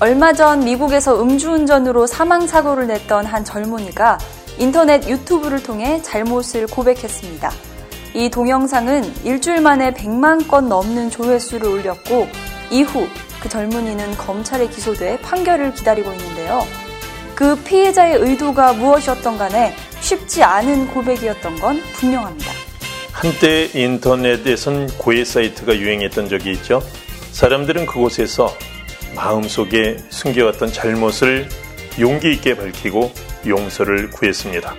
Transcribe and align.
얼마 0.00 0.32
전 0.32 0.60
미국에서 0.60 1.20
음주운전으로 1.20 2.06
사망사고를 2.06 2.86
냈던 2.86 3.26
한 3.26 3.44
젊은이가 3.44 4.18
인터넷 4.58 5.08
유튜브를 5.08 5.60
통해 5.60 6.00
잘못을 6.02 6.68
고백했습니다. 6.68 7.50
이 8.14 8.30
동영상은 8.30 9.12
일주일 9.24 9.60
만에 9.60 9.92
100만 9.92 10.46
건 10.46 10.68
넘는 10.68 11.10
조회수를 11.10 11.68
올렸고 11.68 12.28
이후 12.70 13.08
그 13.42 13.48
젊은이는 13.48 14.16
검찰에 14.16 14.68
기소돼 14.68 15.18
판결을 15.20 15.74
기다리고 15.74 16.12
있는데요. 16.12 16.60
그 17.34 17.56
피해자의 17.64 18.18
의도가 18.18 18.74
무엇이었던 18.74 19.36
간에 19.36 19.74
쉽지 20.00 20.44
않은 20.44 20.94
고백이었던 20.94 21.56
건 21.56 21.80
분명합니다. 21.94 22.52
한때 23.10 23.68
인터넷에선 23.74 24.96
고해 24.96 25.24
사이트가 25.24 25.76
유행했던 25.76 26.28
적이 26.28 26.52
있죠. 26.52 26.82
사람들은 27.32 27.86
그곳에서 27.86 28.54
마음속에 29.22 29.96
숨겨왔던 30.10 30.72
잘못을 30.72 31.48
용기 31.98 32.30
있게 32.34 32.56
밝히고 32.56 33.10
용서를 33.48 34.10
구했습니다. 34.10 34.74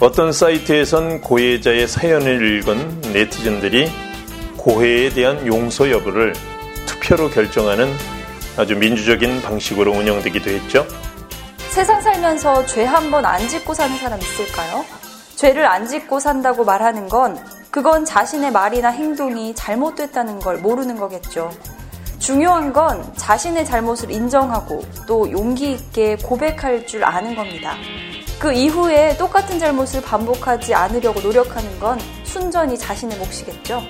어떤 0.00 0.32
사이트에선 0.32 1.20
고해자의 1.20 1.86
사연을 1.86 2.58
읽은 2.58 3.00
네티즌들이 3.12 3.90
고해에 4.56 5.10
대한 5.10 5.46
용서 5.46 5.90
여부를 5.90 6.32
투표로 6.86 7.28
결정하는 7.28 7.92
아주 8.56 8.74
민주적인 8.74 9.42
방식으로 9.42 9.92
운영되기도 9.92 10.48
했죠. 10.50 10.86
세상 11.68 12.00
살면서 12.00 12.64
죄 12.66 12.84
한 12.86 13.10
번 13.10 13.26
안 13.26 13.46
짓고 13.48 13.74
사는 13.74 13.94
사람 13.98 14.18
있을까요? 14.18 14.84
죄를 15.36 15.66
안 15.66 15.86
짓고 15.86 16.20
산다고 16.20 16.64
말하는 16.64 17.08
건 17.08 17.38
그건 17.70 18.04
자신의 18.06 18.50
말이나 18.50 18.88
행동이 18.88 19.54
잘못됐다는 19.54 20.40
걸 20.40 20.56
모르는 20.58 20.96
거겠죠. 20.96 21.50
중요한 22.28 22.74
건 22.74 23.02
자신의 23.16 23.64
잘못을 23.64 24.10
인정하고 24.10 24.84
또 25.06 25.32
용기 25.32 25.72
있게 25.72 26.14
고백할 26.16 26.86
줄 26.86 27.02
아는 27.02 27.34
겁니다. 27.34 27.74
그 28.38 28.52
이후에 28.52 29.16
똑같은 29.16 29.58
잘못을 29.58 30.02
반복하지 30.02 30.74
않으려고 30.74 31.22
노력하는 31.22 31.80
건 31.80 31.98
순전히 32.24 32.76
자신의 32.76 33.16
몫이겠죠. 33.16 33.82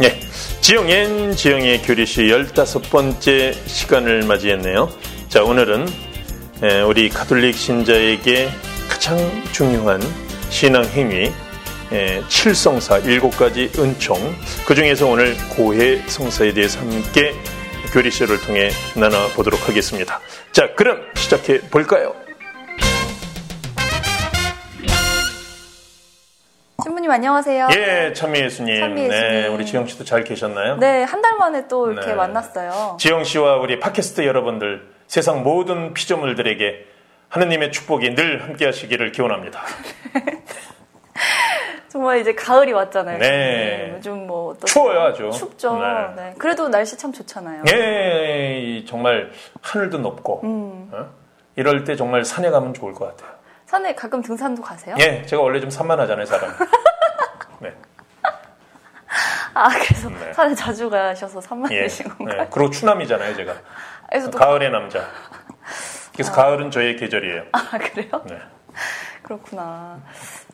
네. 0.00 0.20
지영엔 0.60 1.34
지영의 1.34 1.80
교리시 1.80 2.24
15번째 2.24 3.54
시간을 3.66 4.24
맞이했네요. 4.24 4.90
자, 5.30 5.42
오늘은 5.42 5.88
우리 6.86 7.08
가톨릭 7.08 7.56
신자에게 7.56 8.50
가장 8.90 9.16
중요한 9.52 9.98
신앙 10.50 10.84
행위, 10.84 11.32
칠성사, 12.28 12.98
일곱 12.98 13.30
가지 13.38 13.72
은총, 13.78 14.36
그 14.66 14.74
중에서 14.74 15.06
오늘 15.06 15.38
고해 15.56 16.02
성사에 16.06 16.52
대해서 16.52 16.80
함께 16.80 17.32
교리시를 17.92 18.40
통해 18.40 18.70
나눠보도록 18.96 19.68
하겠습니다. 19.68 20.20
자, 20.52 20.74
그럼 20.74 21.00
시작해 21.16 21.60
볼까요? 21.60 22.14
신부님 26.82 27.10
안녕하세요. 27.10 27.68
예, 27.76 28.12
참미 28.14 28.40
예수님. 28.40 28.78
참미 28.80 29.02
예수님. 29.04 29.10
네, 29.10 29.46
우리 29.48 29.66
지영 29.66 29.86
씨도 29.86 30.04
잘 30.04 30.22
계셨나요? 30.24 30.76
네, 30.76 31.02
한 31.02 31.22
달 31.22 31.36
만에 31.36 31.66
또 31.68 31.90
이렇게 31.90 32.08
네. 32.08 32.14
만났어요. 32.14 32.96
지영 33.00 33.24
씨와 33.24 33.56
우리 33.56 33.78
팟캐스트 33.80 34.24
여러분들, 34.26 34.88
세상 35.06 35.42
모든 35.42 35.92
피조물들에게 35.94 36.86
하느님의 37.30 37.72
축복이 37.72 38.14
늘 38.14 38.42
함께 38.44 38.64
하시기를 38.66 39.12
기원합니다. 39.12 39.60
정말 41.88 42.18
이제 42.18 42.34
가을이 42.34 42.72
왔잖아요. 42.72 43.18
네. 43.18 43.92
요즘 43.96 44.26
뭐? 44.26 44.56
추워요, 44.66 45.00
아주. 45.00 45.30
춥죠. 45.30 45.78
네. 45.78 46.14
네. 46.16 46.34
그래도 46.38 46.68
날씨 46.68 46.96
참 46.96 47.12
좋잖아요. 47.12 47.64
예, 47.72 48.60
이 48.60 48.84
정말 48.86 49.30
하늘도 49.62 49.98
높고, 49.98 50.42
음. 50.44 50.90
어? 50.92 51.06
이럴 51.56 51.84
때 51.84 51.96
정말 51.96 52.24
산에 52.24 52.50
가면 52.50 52.74
좋을 52.74 52.92
것 52.92 53.16
같아요. 53.16 53.36
산에 53.66 53.94
가끔 53.94 54.22
등산도 54.22 54.62
가세요? 54.62 54.96
예, 55.00 55.24
제가 55.24 55.42
원래 55.42 55.60
좀 55.60 55.70
산만하잖아요, 55.70 56.26
사람. 56.26 56.50
네, 57.60 57.74
아, 59.54 59.68
그래서 59.70 60.08
네. 60.10 60.32
산에 60.34 60.54
자주 60.54 60.88
가셔서 60.90 61.38
예. 61.38 61.40
산만해진 61.40 62.08
건가요? 62.10 62.42
네. 62.42 62.48
그리고 62.50 62.70
추남이잖아요, 62.70 63.34
제가. 63.34 63.54
그래서 64.08 64.30
또 64.30 64.38
가을의 64.38 64.70
남자. 64.70 65.06
그래서 66.12 66.32
가을은 66.32 66.70
저의 66.70 66.96
계절이에요. 66.96 67.44
아, 67.52 67.78
그래요? 67.78 68.22
네. 68.26 68.38
그렇구나. 69.28 70.00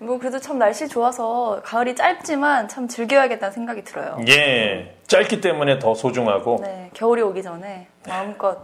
뭐 0.01 0.19
그래도 0.19 0.41
참 0.41 0.59
날씨 0.59 0.89
좋아서 0.89 1.61
가을이 1.63 1.95
짧지만 1.95 2.67
참 2.67 2.89
즐겨야겠다는 2.89 3.53
생각이 3.53 3.85
들어요. 3.85 4.19
예, 4.29 4.97
짧기 5.07 5.41
때문에 5.41 5.79
더 5.79 5.95
소중하고, 5.95 6.59
네, 6.61 6.91
겨울이 6.93 7.23
오기 7.23 7.45
전에 7.45 7.87
마음껏 8.09 8.59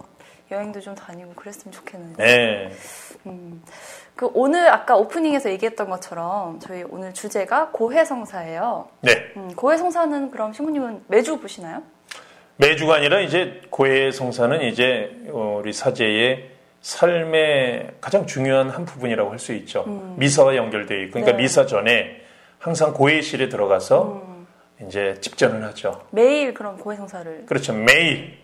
여행도 0.51 0.81
좀 0.81 0.97
다니고 0.97 1.35
그랬으면 1.35 1.73
좋겠는데. 1.73 2.25
네. 2.25 2.71
그 4.17 4.29
오늘 4.35 4.69
아까 4.69 4.97
오프닝에서 4.97 5.51
얘기했던 5.51 5.89
것처럼 5.89 6.59
저희 6.59 6.83
오늘 6.83 7.15
주제가 7.15 7.69
고해성사예요. 7.69 8.89
네. 9.03 9.13
음, 9.37 9.55
고해성사는 9.55 10.33
그럼 10.33 10.53
신부님은 10.53 11.05
매주 11.07 11.39
보시나요? 11.39 11.83
매주가 12.57 12.97
아니라 12.97 13.21
이제 13.21 13.63
고해 13.71 14.11
성사는 14.11 14.61
이제 14.63 15.11
어, 15.29 15.59
우리 15.61 15.73
사제의 15.73 16.50
삶의 16.81 17.93
가장 18.01 18.27
중요한 18.27 18.71
한 18.71 18.85
부분이라고 18.85 19.31
할 19.31 19.39
수 19.39 19.53
있죠. 19.55 19.85
미사와 20.17 20.57
연결되어 20.57 20.99
있고, 21.05 21.13
그러니까 21.13 21.33
음. 21.33 21.37
네. 21.37 21.43
미사 21.43 21.67
전에 21.67 22.23
항상 22.59 22.93
고해실에 22.93 23.49
들어가서 23.49 24.23
이제 24.87 25.17
집전을 25.21 25.63
하죠. 25.65 26.07
매일 26.11 26.55
그럼 26.55 26.79
고해성사를 26.79 27.45
그렇죠. 27.47 27.73
매일 27.75 28.39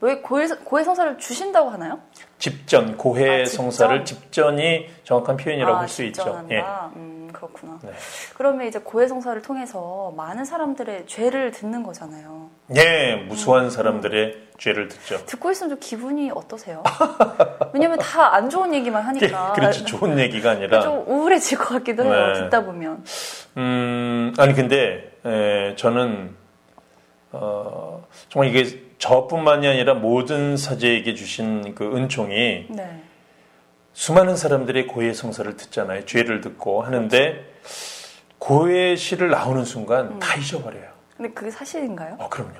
왜 0.00 0.18
고해, 0.18 0.46
고해 0.64 0.84
성사를 0.84 1.16
주신다고 1.18 1.70
하나요? 1.70 1.98
집전, 2.38 2.98
고해 2.98 3.42
아? 3.42 3.46
성사를 3.46 4.04
집전이 4.04 4.88
정확한 5.04 5.38
표현이라고 5.38 5.74
아, 5.76 5.80
할수 5.80 6.02
있죠. 6.04 6.46
예. 6.50 6.60
음, 6.96 7.30
그렇구나. 7.32 7.78
네. 7.82 7.92
그러면 8.36 8.66
이제 8.66 8.78
고해 8.78 9.08
성사를 9.08 9.40
통해서 9.40 10.12
많은 10.14 10.44
사람들의 10.44 11.06
죄를 11.06 11.50
듣는 11.50 11.82
거잖아요. 11.82 12.50
예, 12.76 13.14
음. 13.14 13.28
무수한 13.28 13.70
사람들의 13.70 14.48
죄를 14.58 14.88
듣죠. 14.88 15.24
듣고 15.24 15.50
있으면 15.50 15.70
좀 15.70 15.78
기분이 15.80 16.30
어떠세요? 16.34 16.82
왜냐면 17.72 17.98
다 17.98 18.34
안 18.34 18.50
좋은 18.50 18.74
얘기만 18.74 19.02
하니까. 19.02 19.52
그렇지, 19.54 19.84
좋은 19.86 20.18
얘기가 20.18 20.50
아니라. 20.50 20.80
좀 20.82 21.04
우울해질 21.06 21.56
것 21.56 21.68
같기도 21.70 22.04
해요. 22.04 22.26
네. 22.34 22.40
듣다 22.42 22.64
보면. 22.64 23.02
음, 23.56 24.34
아니, 24.36 24.52
근데, 24.52 25.10
에, 25.24 25.74
저는, 25.76 26.36
어, 27.32 28.04
정말 28.28 28.50
이게 28.54 28.85
저뿐만이 28.98 29.66
아니라 29.66 29.94
모든 29.94 30.56
사제에게 30.56 31.14
주신 31.14 31.74
그 31.74 31.96
은총이 31.96 32.66
네. 32.70 33.02
수많은 33.92 34.36
사람들의 34.36 34.86
고해 34.88 35.12
성사를 35.12 35.56
듣잖아요. 35.56 36.04
죄를 36.04 36.40
듣고 36.40 36.82
하는데, 36.82 37.44
고해 38.38 38.96
시를 38.96 39.30
나오는 39.30 39.64
순간 39.64 40.06
음. 40.06 40.18
다 40.18 40.36
잊어버려요. 40.36 40.84
근데 41.16 41.32
그게 41.32 41.50
사실인가요? 41.50 42.16
어, 42.18 42.28
그럼요. 42.28 42.52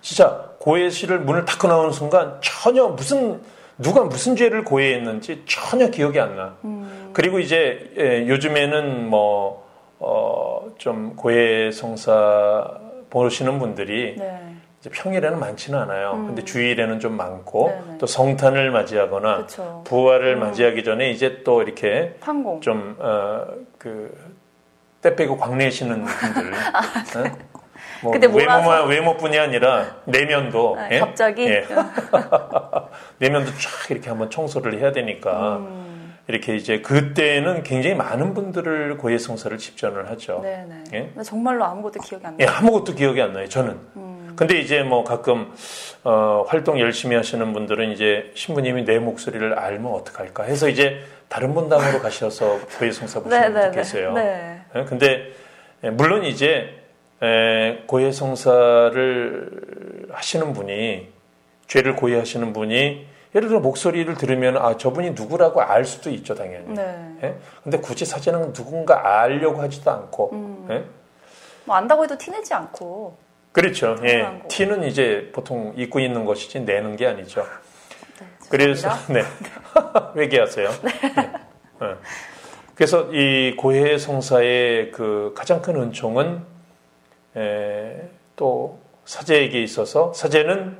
진짜 0.00 0.50
고해 0.58 0.90
시를 0.90 1.20
문을 1.20 1.44
닫고 1.44 1.68
나오는 1.68 1.92
순간 1.92 2.40
전혀 2.40 2.88
무슨 2.88 3.40
누가 3.78 4.02
무슨 4.02 4.34
죄를 4.34 4.64
고해했는지 4.64 5.44
전혀 5.46 5.88
기억이 5.88 6.18
안 6.18 6.36
나. 6.36 6.56
음. 6.64 7.10
그리고 7.12 7.38
이제 7.38 7.92
예, 7.96 8.26
요즘에는 8.28 9.08
뭐 9.08 9.68
어, 10.00 10.68
좀 10.78 11.14
고해 11.14 11.70
성사 11.70 12.78
보시는 13.10 13.58
분들이 13.58 14.16
네. 14.18 14.47
평일에는 14.92 15.40
많지는 15.40 15.78
않아요. 15.80 16.12
근데 16.26 16.44
주일에는 16.44 17.00
좀 17.00 17.16
많고 17.16 17.68
네네. 17.86 17.98
또 17.98 18.06
성탄을 18.06 18.70
맞이하거나 18.70 19.36
그쵸. 19.38 19.82
부활을 19.84 20.36
맞이하기 20.36 20.84
전에 20.84 21.10
이제 21.10 21.42
또 21.44 21.62
이렇게 21.62 22.14
판공. 22.20 22.60
좀, 22.60 22.96
어, 23.00 23.44
그, 23.76 24.16
때 25.02 25.16
빼고 25.16 25.36
광내시는 25.36 26.04
분들. 26.04 26.52
어? 26.52 27.36
뭐 28.02 28.12
근데 28.12 28.28
몰아서. 28.28 28.58
외모만, 28.68 28.88
외모뿐이 28.88 29.36
아니라 29.38 29.96
내면도. 30.04 30.76
아, 30.78 30.88
예? 30.92 31.00
갑자기? 31.00 31.44
예. 31.46 31.66
내면도 33.18 33.50
쫙 33.58 33.90
이렇게 33.90 34.08
한번 34.08 34.30
청소를 34.30 34.78
해야 34.78 34.92
되니까. 34.92 35.56
음. 35.56 35.88
이렇게 36.28 36.56
이제 36.56 36.80
그때는 36.82 37.62
굉장히 37.62 37.96
많은 37.96 38.34
분들을 38.34 38.98
고해 38.98 39.16
성사를 39.16 39.56
집전을 39.56 40.10
하죠. 40.10 40.40
네네. 40.42 40.84
예? 40.92 41.00
근데 41.06 41.22
정말로 41.22 41.64
아무것도 41.64 42.00
기억이 42.00 42.26
안 42.26 42.36
예, 42.38 42.44
나요. 42.44 42.56
아무것도 42.58 42.94
기억이 42.94 43.20
안 43.22 43.32
나요, 43.32 43.48
저는. 43.48 43.78
음. 43.96 44.32
근데 44.36 44.58
이제 44.60 44.82
뭐 44.82 45.04
가끔, 45.04 45.50
어, 46.04 46.44
활동 46.46 46.78
열심히 46.78 47.16
하시는 47.16 47.50
분들은 47.54 47.90
이제 47.92 48.30
신부님이 48.34 48.84
내 48.84 48.98
목소리를 48.98 49.58
알면 49.58 49.90
어떡할까 49.90 50.44
해서 50.44 50.68
이제 50.68 51.00
다른 51.28 51.54
분당으로 51.54 51.98
가셔서 52.00 52.60
고해 52.78 52.92
성사 52.92 53.20
보시는 53.24 53.42
분들 53.44 53.54
네네네. 53.54 53.74
계세요. 53.76 54.12
네. 54.12 54.60
예, 54.76 54.84
근데 54.84 55.32
예, 55.82 55.88
물론 55.90 56.24
이제 56.24 56.74
에, 57.22 57.84
고해 57.86 58.12
성사를 58.12 60.08
하시는 60.12 60.52
분이 60.52 61.08
죄를 61.68 61.96
고해하시는 61.96 62.52
분이 62.52 63.06
예를 63.34 63.48
들어 63.48 63.60
목소리를 63.60 64.14
들으면 64.14 64.56
아 64.56 64.76
저분이 64.76 65.10
누구라고 65.10 65.60
알 65.60 65.84
수도 65.84 66.10
있죠 66.10 66.34
당연히. 66.34 66.74
네. 66.74 67.16
예? 67.22 67.34
근데 67.62 67.78
굳이 67.78 68.04
사진은 68.04 68.52
누군가 68.52 69.22
알려고 69.22 69.60
하지도 69.60 69.90
않고. 69.90 70.30
음. 70.32 70.66
예? 70.70 70.84
뭐 71.64 71.76
안다고 71.76 72.04
해도 72.04 72.16
티내지 72.16 72.54
않고. 72.54 73.16
그렇죠. 73.52 73.96
예. 74.04 74.42
티는 74.48 74.84
이제 74.84 75.30
보통 75.32 75.74
입고 75.76 76.00
있는 76.00 76.24
것이지 76.24 76.60
내는 76.60 76.96
게 76.96 77.06
아니죠. 77.06 77.44
네, 78.20 78.26
그래서 78.48 78.88
네 79.12 79.22
회개하세요. 80.16 80.68
네. 80.82 80.90
네. 81.80 81.94
그래서 82.74 83.08
이 83.12 83.56
고해 83.56 83.98
성사의 83.98 84.92
그 84.92 85.34
가장 85.36 85.60
큰 85.60 85.76
은총은 85.76 86.42
에, 87.36 88.08
또 88.36 88.78
사제에게 89.04 89.62
있어서 89.62 90.12
사제는 90.12 90.78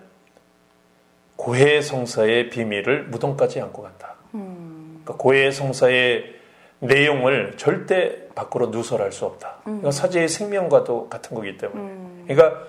고해 1.38 1.80
성사의 1.82 2.50
비밀을 2.50 3.04
무덤까지 3.04 3.60
안고 3.60 3.82
간다. 3.82 4.16
음. 4.34 5.02
그러니까 5.04 5.22
고해 5.22 5.52
성사의 5.52 6.34
내용을 6.80 7.54
절대 7.56 8.28
밖으로 8.34 8.66
누설할 8.66 9.12
수 9.12 9.24
없다. 9.24 9.58
음. 9.68 9.78
이건 9.78 9.92
사제의 9.92 10.28
생명과도 10.28 11.08
같은 11.08 11.36
거기 11.36 11.56
때문에. 11.56 11.80
음. 11.80 12.24
그러니까 12.26 12.60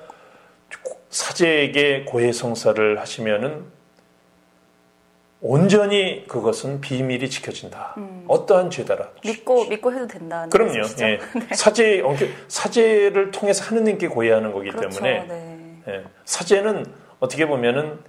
사제에게 1.09 2.05
고해 2.05 2.31
성사를 2.31 2.99
하시면은 2.99 3.65
온전히 5.41 6.27
그것은 6.27 6.79
비밀이 6.79 7.27
지켜진다. 7.27 7.95
음. 7.97 8.25
어떠한 8.27 8.69
죄다라. 8.69 9.09
믿고 9.25 9.65
믿고 9.65 9.91
해도 9.91 10.05
된다. 10.05 10.45
그럼요. 10.51 10.83
예. 10.99 11.17
네. 11.33 11.55
사제 11.55 12.03
사제를 12.47 13.31
통해서 13.31 13.65
하느님께 13.65 14.09
고해하는 14.09 14.51
거기 14.51 14.69
그렇죠. 14.69 14.99
때문에 15.01 15.25
네. 15.27 15.81
예. 15.87 16.03
사제는 16.25 16.85
어떻게 17.19 17.47
보면은 17.47 17.99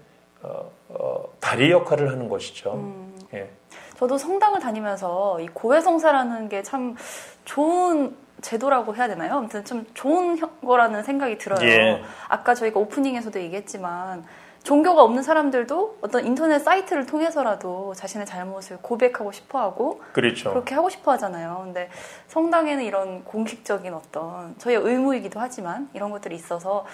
어, 0.43 0.71
어, 0.89 1.25
다리 1.41 1.71
역할을 1.71 2.11
하는 2.11 2.29
것이죠. 2.29 2.75
음. 2.75 3.15
예. 3.35 3.51
저도 3.97 4.17
성당을 4.19 4.61
다니면서 4.61 5.41
이 5.41 5.49
고해성사라는 5.49 6.49
게 6.49 6.63
참 6.63 6.97
좋은 7.45 8.17
제도라고 8.41 8.97
해야 8.97 9.07
되나요? 9.09 9.35
아무튼 9.35 9.65
좀 9.65 9.85
좋은 9.93 10.41
거라는 10.65 11.03
생각이 11.03 11.37
들어요. 11.37 11.61
예. 11.69 12.03
아까 12.29 12.55
저희가 12.55 12.81
오프닝에서도 12.81 13.39
얘기했지만 13.39 14.25
종교가 14.63 15.03
없는 15.03 15.23
사람들도 15.23 15.99
어떤 16.03 16.25
인터넷 16.27 16.59
사이트를 16.59 17.07
통해서라도 17.07 17.95
자신의 17.95 18.27
잘못을 18.27 18.79
고백하고 18.83 19.33
싶어 19.33 19.59
하고 19.59 20.01
그렇죠. 20.13 20.51
그렇게 20.51 20.75
하고 20.75 20.89
싶어 20.91 21.13
하잖아요. 21.13 21.61
근데 21.65 21.89
성당에는 22.29 22.85
이런 22.85 23.25
공식적인 23.25 23.93
어떤 23.95 24.57
저희의 24.59 24.81
의무이기도 24.83 25.41
하지만 25.41 25.89
이런 25.95 26.11
것들이 26.11 26.35
있어서 26.35 26.85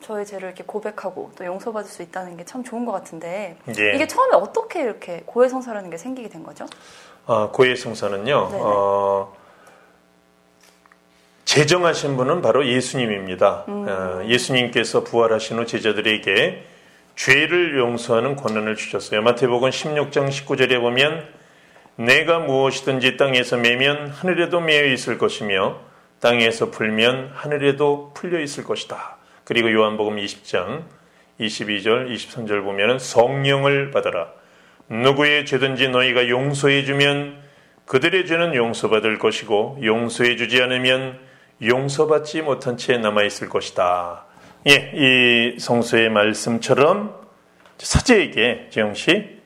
저의 0.00 0.26
죄를 0.26 0.48
이렇게 0.48 0.64
고백하고 0.64 1.32
또 1.36 1.44
용서받을 1.44 1.88
수 1.88 2.02
있다는 2.02 2.36
게 2.36 2.44
참 2.50 2.64
좋은 2.64 2.84
것 2.84 2.90
같은데 2.92 3.56
예. 3.78 3.94
이게 3.94 4.06
처음에 4.08 4.34
어떻게 4.34 4.82
이렇게 4.82 5.22
고해성사라는 5.26 5.88
게 5.90 5.96
생기게 5.96 6.28
된 6.28 6.42
거죠? 6.42 6.66
어, 7.26 7.50
고해성사는요. 7.52 8.48
어, 8.52 9.36
제정하신 11.44 12.16
분은 12.16 12.42
바로 12.42 12.66
예수님입니다. 12.66 13.64
음. 13.68 13.86
어, 13.88 14.24
예수님께서 14.26 15.04
부활하신 15.04 15.58
후 15.58 15.66
제자들에게 15.66 16.64
죄를 17.14 17.78
용서하는 17.78 18.34
권한을 18.34 18.74
주셨어요. 18.76 19.22
마태복음 19.22 19.70
16장 19.70 20.28
19절에 20.28 20.80
보면 20.80 21.24
내가 21.96 22.38
무엇이든지 22.40 23.16
땅에서 23.16 23.58
매면 23.58 24.08
하늘에도 24.08 24.60
매여 24.60 24.86
있을 24.86 25.18
것이며 25.18 25.78
땅에서 26.20 26.70
풀면 26.70 27.30
하늘에도 27.34 28.10
풀려 28.14 28.40
있을 28.40 28.64
것이다. 28.64 29.19
그리고 29.50 29.72
요한복음 29.72 30.14
20장 30.14 30.84
22절 31.40 32.14
23절 32.14 32.62
보면 32.62 33.00
성령을 33.00 33.90
받아라. 33.90 34.28
누구의 34.88 35.44
죄든지 35.44 35.88
너희가 35.88 36.28
용서해 36.28 36.84
주면 36.84 37.36
그들의 37.84 38.26
죄는 38.26 38.54
용서받을 38.54 39.18
것이고 39.18 39.80
용서해 39.82 40.36
주지 40.36 40.62
않으면 40.62 41.18
용서받지 41.64 42.42
못한 42.42 42.76
채 42.76 42.96
남아 42.98 43.24
있을 43.24 43.48
것이다. 43.48 44.24
예, 44.68 44.92
이 44.94 45.58
성서의 45.58 46.10
말씀처럼 46.10 47.16
사제에게 47.76 48.68
지영 48.70 48.94
씨 48.94 49.40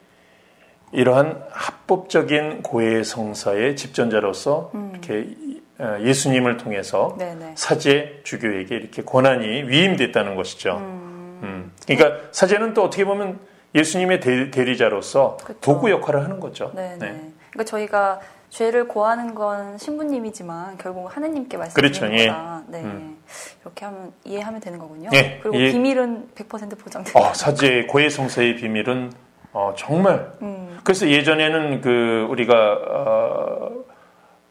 이러한 0.93 1.45
합법적인 1.50 2.61
고해 2.61 3.05
성사의 3.05 3.77
집전자로서 3.77 4.71
음. 4.75 4.91
이렇게 4.93 5.15
어, 5.21 5.54
예수님을 5.81 6.56
통해서 6.56 7.17
네네. 7.19 7.55
사제 7.56 8.21
주교에게 8.25 8.76
이렇게 8.76 9.03
권한이 9.03 9.65
위임됐다는 9.65 10.37
것이죠. 10.37 10.76
음. 10.76 11.41
음. 11.43 11.73
그러니까 11.87 12.29
사제는 12.31 12.75
또 12.75 12.85
어떻게 12.85 13.05
보면 13.05 13.41
예수님의 13.75 14.21
대, 14.21 14.65
리자로서 14.65 15.37
도구 15.61 15.91
역할을 15.91 16.23
하는 16.23 16.38
거죠. 16.38 16.71
네네. 16.75 16.97
네. 16.99 17.32
그러니까 17.50 17.65
저희가 17.65 18.21
죄를 18.50 18.87
고하는 18.87 19.35
건 19.35 19.76
신부님이지만 19.79 20.79
결국 20.79 21.15
하느님께 21.15 21.56
말씀드리는 21.56 21.99
그렇죠. 21.99 22.15
예. 22.17 22.29
거다. 22.29 22.62
네. 22.69 22.82
음. 22.82 23.19
이렇게 23.62 23.85
하면 23.85 24.12
이해하면 24.25 24.61
되는 24.61 24.79
거군요. 24.79 25.11
예. 25.12 25.41
그리고 25.43 25.59
예. 25.59 25.73
비밀은 25.73 26.29
100% 26.37 26.79
보장됩니다. 26.79 27.19
어, 27.19 27.35
사제 27.35 27.82
고해 27.87 28.09
성사의 28.09 28.55
비밀은 28.56 29.12
어, 29.53 29.75
정말. 29.76 30.32
음. 30.43 30.79
그래서 30.85 31.09
예전에는 31.09 31.81
그 31.81 32.29
우리가 32.31 32.55
어, 32.88 33.71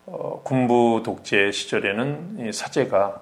어, 0.06 0.42
군부 0.44 1.02
독재 1.06 1.52
시절에는 1.52 2.48
이 2.48 2.52
사제가 2.52 3.22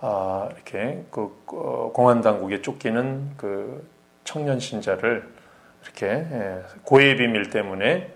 아, 0.00 0.48
이렇게 0.54 1.04
그 1.10 1.42
어, 1.46 1.90
공안 1.92 2.20
당국에 2.20 2.62
쫓기는 2.62 3.32
그 3.36 3.88
청년 4.22 4.60
신자를 4.60 5.28
이렇게 5.82 6.06
예, 6.06 6.62
고해 6.82 7.16
비밀 7.16 7.50
때문에 7.50 8.12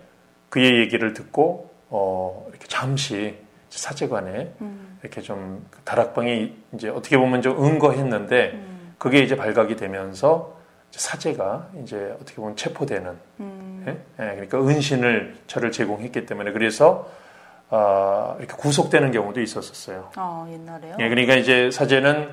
그의 0.49 0.79
얘기를 0.79 1.13
듣고 1.13 1.69
어, 1.89 2.45
이렇게 2.49 2.67
잠시 2.67 3.35
사제관에 3.69 4.53
음. 4.61 4.97
이렇게 5.01 5.21
좀 5.21 5.65
다락방에 5.83 6.53
이제 6.73 6.89
어떻게 6.89 7.17
보면 7.17 7.41
좀 7.41 7.63
응거했는데 7.63 8.51
음. 8.53 8.93
그게 8.97 9.19
이제 9.19 9.35
발각이 9.35 9.75
되면서 9.75 10.57
사제가 10.91 11.69
이제 11.83 12.15
어떻게 12.15 12.35
보면 12.37 12.55
체포되는 12.55 13.17
음. 13.41 13.85
예? 13.87 13.91
예, 13.91 14.35
그러니까 14.35 14.59
은신을 14.59 15.37
저를 15.47 15.71
제공했기 15.71 16.25
때문에 16.25 16.51
그래서 16.51 17.09
아, 17.69 18.35
이렇게 18.39 18.53
구속되는 18.55 19.11
경우도 19.11 19.41
있었었어요. 19.41 20.09
아, 20.15 20.47
옛날에요? 20.51 20.95
예, 20.99 21.09
그러니까 21.09 21.35
이제 21.35 21.69
사제는 21.71 22.29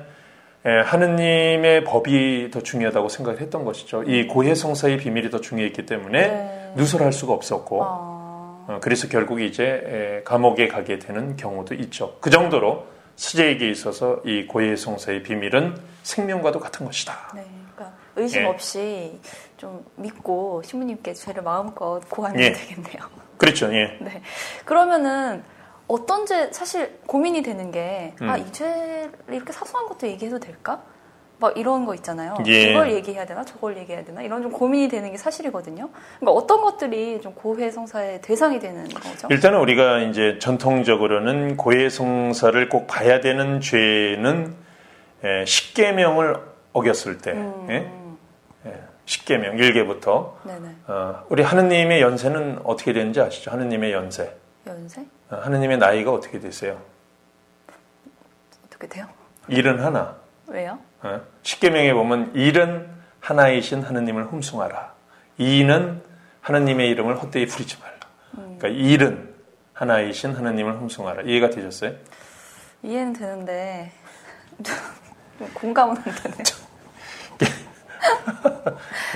예, 0.65 0.81
하느님의 0.81 1.83
법이 1.83 2.49
더 2.51 2.61
중요하다고 2.61 3.09
생각을 3.09 3.39
했던 3.39 3.63
것이죠. 3.63 4.03
이 4.03 4.27
고해성사의 4.27 4.97
비밀이 4.97 5.29
더 5.29 5.39
중요했기 5.39 5.85
때문에 5.85 6.27
네. 6.27 6.73
누설할 6.75 7.13
수가 7.13 7.33
없었고 7.33 7.83
아. 7.83 8.65
어, 8.67 8.79
그래서 8.81 9.07
결국 9.07 9.39
이제 9.41 10.21
감옥에 10.25 10.67
가게 10.67 10.99
되는 10.99 11.37
경우도 11.37 11.73
있죠. 11.75 12.17
그 12.19 12.29
정도로 12.29 12.85
수제에게 13.15 13.69
있어서 13.69 14.21
이 14.25 14.45
고해 14.45 14.75
성사의 14.75 15.23
비밀은 15.23 15.75
생명과도 16.03 16.59
같은 16.59 16.85
것이다. 16.85 17.31
네, 17.35 17.45
그러니까 17.75 17.97
의심 18.15 18.41
예. 18.41 18.45
없이 18.45 19.19
좀 19.57 19.83
믿고 19.95 20.61
신부님께 20.63 21.13
죄를 21.13 21.41
마음껏 21.41 21.99
고하면 22.09 22.41
예. 22.41 22.51
되겠네요. 22.51 23.26
그렇죠. 23.37 23.73
예. 23.73 23.97
네. 24.01 24.21
그러면은 24.65 25.43
어떤 25.87 26.25
죄 26.25 26.51
사실 26.51 26.99
고민이 27.05 27.43
되는 27.43 27.71
게 27.71 28.13
아, 28.19 28.23
음. 28.23 28.29
아이 28.29 28.51
죄를 28.51 29.11
이렇게 29.29 29.53
사소한 29.53 29.87
것도 29.87 30.07
얘기해도 30.07 30.39
될까? 30.39 30.83
막 31.39 31.55
이런 31.55 31.85
거 31.85 31.93
있잖아요. 31.93 32.35
예. 32.47 32.71
이걸 32.71 32.91
얘기해야 32.93 33.25
되나 33.25 33.45
저걸 33.45 33.77
얘기해야 33.77 34.03
되나 34.03 34.23
이런 34.23 34.41
좀 34.41 34.51
고민이 34.51 34.89
되는 34.89 35.11
게 35.11 35.17
사실이거든요. 35.17 35.89
그러니까 36.19 36.31
어떤 36.31 36.61
것들이 36.61 37.21
좀 37.21 37.33
고해성사의 37.35 38.21
대상이 38.21 38.59
되는 38.59 38.87
거죠? 38.87 39.27
일단은 39.29 39.59
우리가 39.59 39.99
이제 39.99 40.39
전통적으로는 40.39 41.55
고해성사를 41.57 42.69
꼭 42.69 42.87
봐야 42.87 43.19
되는 43.19 43.61
죄는 43.61 44.55
예, 45.23 45.45
십계명을 45.45 46.37
어겼을 46.73 47.19
때 47.19 47.31
음. 47.31 47.67
예? 47.69 48.06
예, 49.07 49.11
십계명 49.11 49.57
일계부터 49.57 50.37
어, 50.87 51.25
우리 51.29 51.41
하느님의 51.41 52.01
연세는 52.01 52.59
어떻게 52.65 52.91
되는지 52.93 53.21
아시죠? 53.21 53.51
하느님의 53.51 53.93
연세. 53.93 54.35
연세? 54.67 55.01
어, 55.29 55.37
하느님의 55.37 55.77
나이가 55.77 56.11
어떻게 56.11 56.39
되세요? 56.39 56.79
어떻게 58.65 58.87
돼요? 58.87 59.07
일은 59.47 59.79
하나. 59.79 60.17
왜요? 60.47 60.77
어? 61.01 61.21
십계명에 61.41 61.93
보면 61.93 62.35
일은 62.35 62.89
하나이신 63.21 63.83
하느님을 63.83 64.25
흠숭하라. 64.31 64.93
이는 65.37 66.01
하느님의 66.41 66.89
이름을 66.89 67.17
헛되이 67.17 67.45
부리지 67.47 67.77
말라. 67.79 67.97
그러니까 68.31 68.67
일은 68.67 69.33
하나이신 69.73 70.35
하느님을 70.35 70.79
흠숭하라. 70.81 71.23
이해가 71.23 71.49
되셨어요? 71.49 71.93
이해는 72.83 73.13
되는데 73.13 73.91
공감은 75.53 75.97
안 75.97 76.03
되네요. 76.03 76.66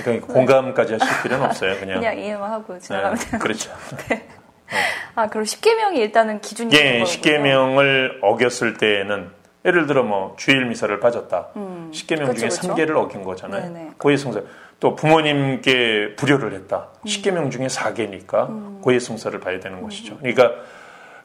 그러니까 0.04 0.26
공감까지 0.26 0.94
하실 0.94 1.22
필요는 1.22 1.46
없어요. 1.46 1.78
그냥 1.78 2.00
그냥 2.00 2.18
이해만 2.18 2.50
하고 2.50 2.78
지나가면 2.78 3.18
네, 3.18 3.24
되는 3.24 3.38
그렇죠. 3.38 3.70
네. 4.08 4.28
아 5.14 5.28
그럼 5.28 5.44
십계명이 5.44 5.98
일단은 5.98 6.40
기준이 6.40 6.74
예, 6.74 7.04
십계명을 7.04 8.20
어겼을 8.22 8.74
때에는 8.74 9.30
예를 9.64 9.86
들어 9.86 10.02
뭐 10.02 10.34
주일 10.38 10.66
미사를 10.66 10.98
빠졌다. 10.98 11.48
음, 11.56 11.90
십계명 11.92 12.34
중에 12.34 12.48
그쵸. 12.48 12.74
3개를 12.74 12.96
어긴 12.96 13.22
거잖아요. 13.22 13.92
고해성사. 13.98 14.40
또 14.80 14.96
부모님께 14.96 16.16
불효를 16.16 16.54
했다. 16.54 16.88
음. 16.92 17.06
10계명 17.06 17.50
중에 17.52 17.68
4개니까 17.68 18.48
음. 18.48 18.80
고해성사를 18.82 19.38
봐야 19.38 19.60
되는 19.60 19.78
음. 19.78 19.82
것이죠. 19.84 20.18
그러니까 20.18 20.50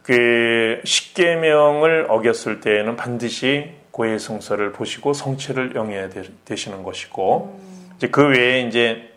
그 0.03 0.79
십계명을 0.85 2.05
어겼을 2.09 2.61
때에는 2.61 2.95
반드시 2.95 3.73
고해성사를 3.97 4.71
보시고 4.73 5.13
성체를 5.13 5.75
영해야 5.75 6.07
되, 6.09 6.55
시는 6.55 6.83
것이고 6.83 7.59
음. 7.59 7.89
이제 7.97 8.07
그 8.09 8.27
외에 8.27 8.61
이제 8.61 9.11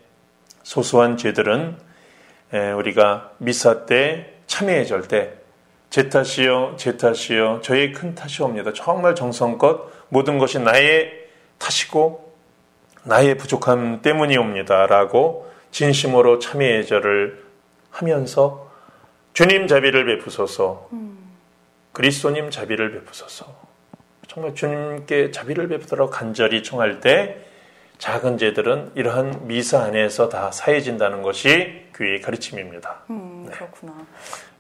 소소한 0.63 1.19
죄들은 1.19 1.77
우리가 2.79 3.33
미사 3.39 3.85
때 3.85 4.33
참회의 4.47 4.87
절때 4.87 5.35
제 5.91 6.09
탓이요, 6.09 6.77
제 6.77 6.97
탓이요, 6.97 7.61
저의 7.63 7.93
큰 7.93 8.15
탓이옵니다. 8.15 8.73
정말 8.73 9.15
정성껏 9.15 9.91
모든 10.09 10.39
것이 10.39 10.59
나의 10.59 11.13
탓이고 11.59 12.33
나의 13.03 13.37
부족함 13.37 14.01
때문이옵니다. 14.01 14.87
라고 14.87 15.51
진심으로 15.73 16.39
참회의 16.39 16.87
절을 16.87 17.45
하면서 17.91 18.71
주님 19.33 19.67
자비를 19.67 20.07
베푸소서, 20.07 20.89
그리스도님 21.93 22.51
자비를 22.51 22.93
베푸소서, 22.93 23.70
정말 24.31 24.55
주님께 24.55 25.33
자비를 25.33 25.67
베푸도록 25.67 26.13
간절히 26.13 26.63
청할 26.63 27.01
때 27.01 27.37
작은 27.99 28.39
죄들은 28.39 28.93
이러한 28.95 29.49
미사 29.49 29.81
안에서 29.83 30.29
다 30.29 30.53
사해진다는 30.53 31.23
것이 31.23 31.87
교회의 31.95 32.21
가르침입니다. 32.21 33.03
음, 33.11 33.49
그렇구나. 33.51 33.93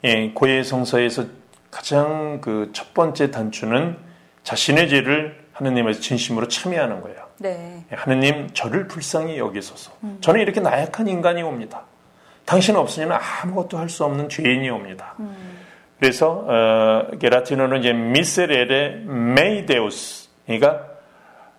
네. 0.03 0.11
예, 0.11 0.31
고해 0.35 0.65
성서에서 0.65 1.25
가장 1.71 2.41
그 2.41 2.71
첫 2.73 2.93
번째 2.95 3.31
단추는 3.31 3.97
자신의 4.43 4.89
죄를 4.89 5.39
하느님의 5.53 6.00
진심으로 6.00 6.49
참여하는 6.49 7.00
거예요. 7.03 7.29
네. 7.39 7.85
예, 7.93 7.95
하느님 7.95 8.50
저를 8.53 8.89
불쌍히 8.89 9.39
여기소서. 9.39 9.93
음. 10.03 10.19
저는 10.21 10.41
이렇게 10.41 10.59
나약한 10.61 11.07
인간이 11.07 11.43
옵니다. 11.43 11.83
당신 12.45 12.75
없으면 12.75 13.12
아무것도 13.45 13.79
할 13.79 13.89
수 13.89 14.05
없는 14.05 14.29
죄인이옵니다. 14.29 15.15
음. 15.21 15.50
그래서 16.00 16.45
어, 16.49 17.09
라틴어는 17.21 17.80
이제 17.80 17.92
Miserere 17.93 19.03
mei 19.05 19.51
Deus. 19.51 20.29
그러니까 20.47 20.87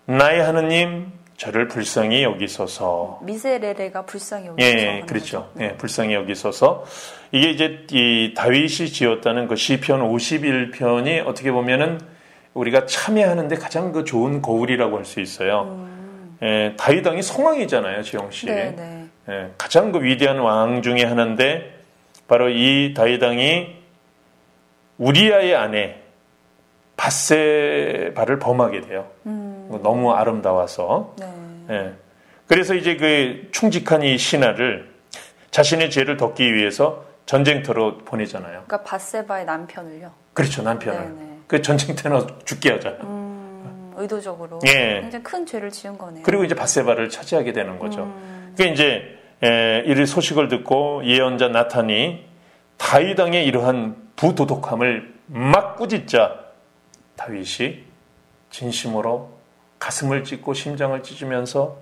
나의 0.04 0.42
하느님 0.42 1.12
저를 1.36 1.68
불쌍히 1.68 2.24
여기소서. 2.24 3.20
Miserere가 3.22 4.04
불쌍히 4.04 4.48
여기소서. 4.48 4.76
예, 4.76 5.02
그렇죠. 5.06 5.50
네. 5.54 5.64
예, 5.66 5.72
불쌍히 5.76 6.14
여기소서. 6.14 6.84
이게 7.30 7.50
이제 7.50 7.86
이 7.92 8.34
다윗이 8.36 8.68
지었다는 8.90 9.46
그 9.46 9.56
시편 9.56 10.00
51편이 10.12 11.26
어떻게 11.26 11.52
보면은 11.52 12.00
우리가 12.54 12.86
참회하는데 12.86 13.56
가장 13.56 13.92
그 13.92 14.04
좋은 14.04 14.42
거울이라고 14.42 14.98
할 14.98 15.04
수 15.04 15.20
있어요. 15.20 15.62
음. 15.70 16.36
예, 16.42 16.74
다윗 16.76 17.06
왕이 17.06 17.22
성왕이잖아요, 17.22 18.02
지영 18.02 18.30
씨. 18.32 18.46
네, 18.46 18.74
네. 18.76 19.06
예, 19.28 19.50
가장 19.56 19.92
그 19.92 20.02
위대한 20.02 20.38
왕 20.40 20.82
중에 20.82 21.04
하나인데 21.04 21.78
바로 22.26 22.50
이 22.50 22.92
다윗 22.94 23.22
왕이 23.22 23.81
우리아의 25.02 25.56
아내 25.56 25.96
바세바를 26.96 28.38
범하게 28.38 28.82
돼요. 28.82 29.08
음. 29.26 29.66
뭐 29.68 29.80
너무 29.82 30.12
아름다워서. 30.12 31.16
네. 31.18 31.26
예. 31.70 31.92
그래서 32.46 32.74
이제 32.74 32.96
그 32.96 33.48
충직한 33.50 34.02
이 34.02 34.16
신하를 34.16 34.92
자신의 35.50 35.90
죄를 35.90 36.16
덮기 36.16 36.54
위해서 36.54 37.04
전쟁터로 37.26 37.98
보내잖아요. 37.98 38.64
그러니까 38.66 38.82
바세바의 38.82 39.44
남편을요. 39.46 40.10
그렇죠, 40.34 40.62
남편을. 40.62 41.00
네네. 41.00 41.14
네. 41.14 41.38
그 41.48 41.62
전쟁터로 41.62 42.44
죽게 42.44 42.70
하잖아요. 42.72 43.00
음, 43.02 43.94
의도적으로. 43.96 44.60
예. 44.66 45.00
굉장히 45.00 45.22
큰 45.24 45.44
죄를 45.44 45.70
지은 45.70 45.98
거네요. 45.98 46.22
그리고 46.22 46.44
이제 46.44 46.54
바세바를 46.54 47.08
차지하게 47.08 47.52
되는 47.52 47.78
거죠. 47.78 48.04
음. 48.04 48.54
그러니까 48.56 48.74
이제 48.74 49.18
에, 49.42 49.82
이를 49.86 50.06
소식을 50.06 50.48
듣고 50.48 51.04
예언자 51.04 51.48
나탄이 51.48 52.24
다윗 52.76 53.18
왕의 53.18 53.44
이러한 53.46 53.96
부도덕함을 54.16 55.14
막 55.26 55.76
꾸짖자 55.76 56.40
다윗이 57.16 57.84
진심으로 58.50 59.30
가슴을 59.78 60.24
찢고 60.24 60.54
심장을 60.54 61.02
찢으면서 61.02 61.78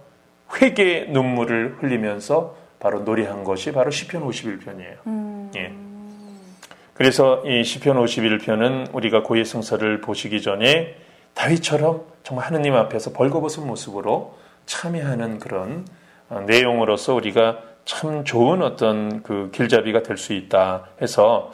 회개의 0.56 1.10
눈물을 1.10 1.78
흘리면서 1.80 2.56
바로 2.78 3.00
노래한 3.00 3.44
것이 3.44 3.72
바로 3.72 3.90
시편 3.90 4.26
51편이에요. 4.26 5.06
음. 5.06 5.50
예. 5.56 5.72
그래서 6.94 7.42
이 7.46 7.62
시편 7.64 7.96
51편은 7.96 8.94
우리가 8.94 9.22
고해 9.22 9.44
성사를 9.44 10.00
보시기 10.00 10.42
전에 10.42 10.96
다윗처럼 11.34 12.04
정말 12.22 12.46
하느님 12.46 12.75
앞에서 12.75 13.12
벌거벗은 13.12 13.66
모습으로 13.66 14.37
참여하는 14.66 15.38
그런 15.38 15.87
어, 16.28 16.40
내용으로서 16.46 17.14
우리가 17.14 17.58
참 17.84 18.25
좋은 18.25 18.62
어떤 18.62 19.22
그 19.22 19.50
길잡이가 19.52 20.02
될 20.02 20.16
수 20.16 20.32
있다 20.32 20.87
해서 21.00 21.52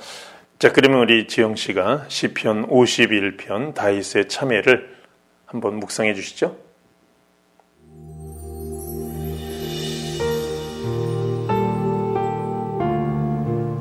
자 0.58 0.72
그러면 0.72 1.00
우리 1.00 1.28
지영 1.28 1.54
씨가 1.54 2.06
시편 2.08 2.68
51편 2.70 3.74
다윗의 3.74 4.28
참여를 4.28 4.88
한번 5.44 5.76
묵상해 5.76 6.14
주시죠. 6.14 6.56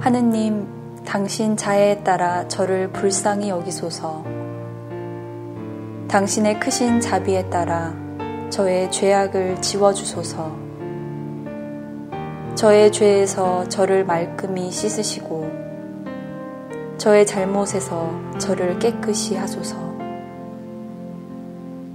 하느님, 0.02 0.68
당신 1.06 1.56
자애에 1.56 2.04
따라 2.04 2.46
저를 2.50 2.92
불쌍히 2.92 3.48
여기소서. 3.48 4.26
당신의 6.10 6.60
크신 6.60 7.00
자비에 7.00 7.50
따라 7.50 7.96
저의 8.50 8.92
죄악을 8.92 9.62
지워주소서. 9.62 10.60
저의 12.56 12.92
죄에서 12.92 13.68
저를 13.70 14.04
말끔히 14.04 14.70
씻으시고, 14.70 15.65
저의 16.98 17.26
잘못에서 17.26 18.10
저를 18.40 18.80
깨끗이 18.80 19.36
하소서. 19.36 19.76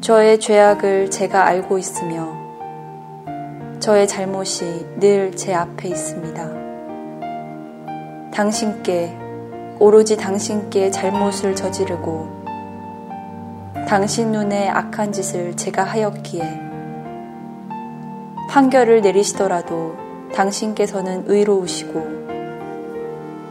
저의 0.01 0.39
죄악을 0.39 1.11
제가 1.11 1.47
알고 1.47 1.79
있으며, 1.79 2.29
저의 3.81 4.07
잘못이 4.07 4.87
늘 4.99 5.35
제 5.35 5.55
앞에 5.55 5.89
있습니다. 5.89 6.51
당신께, 8.33 9.17
오로지 9.79 10.17
당신께 10.17 10.91
잘못을 10.91 11.57
저지르고 11.57 12.29
당신 13.89 14.31
눈에 14.31 14.69
악한 14.69 15.13
짓을 15.13 15.57
제가 15.57 15.85
하였기에 15.85 16.43
판결을 18.51 19.01
내리시더라도 19.01 19.95
당신께서는 20.35 21.25
의로우시고 21.27 22.20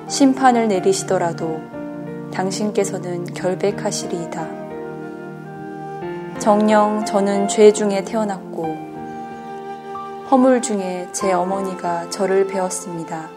심판을 0.10 0.68
내리시더라도 0.68 1.62
당신께서는 2.34 3.26
결백하시리이다. 3.26 4.48
정령 6.40 7.06
저는 7.06 7.48
죄 7.48 7.72
중에 7.72 8.04
태어났고 8.04 8.76
허물 10.32 10.64
중에 10.64 11.08
제 11.12 11.32
어머니가 11.32 12.10
저를 12.10 12.48
배웠습니다. 12.48 13.30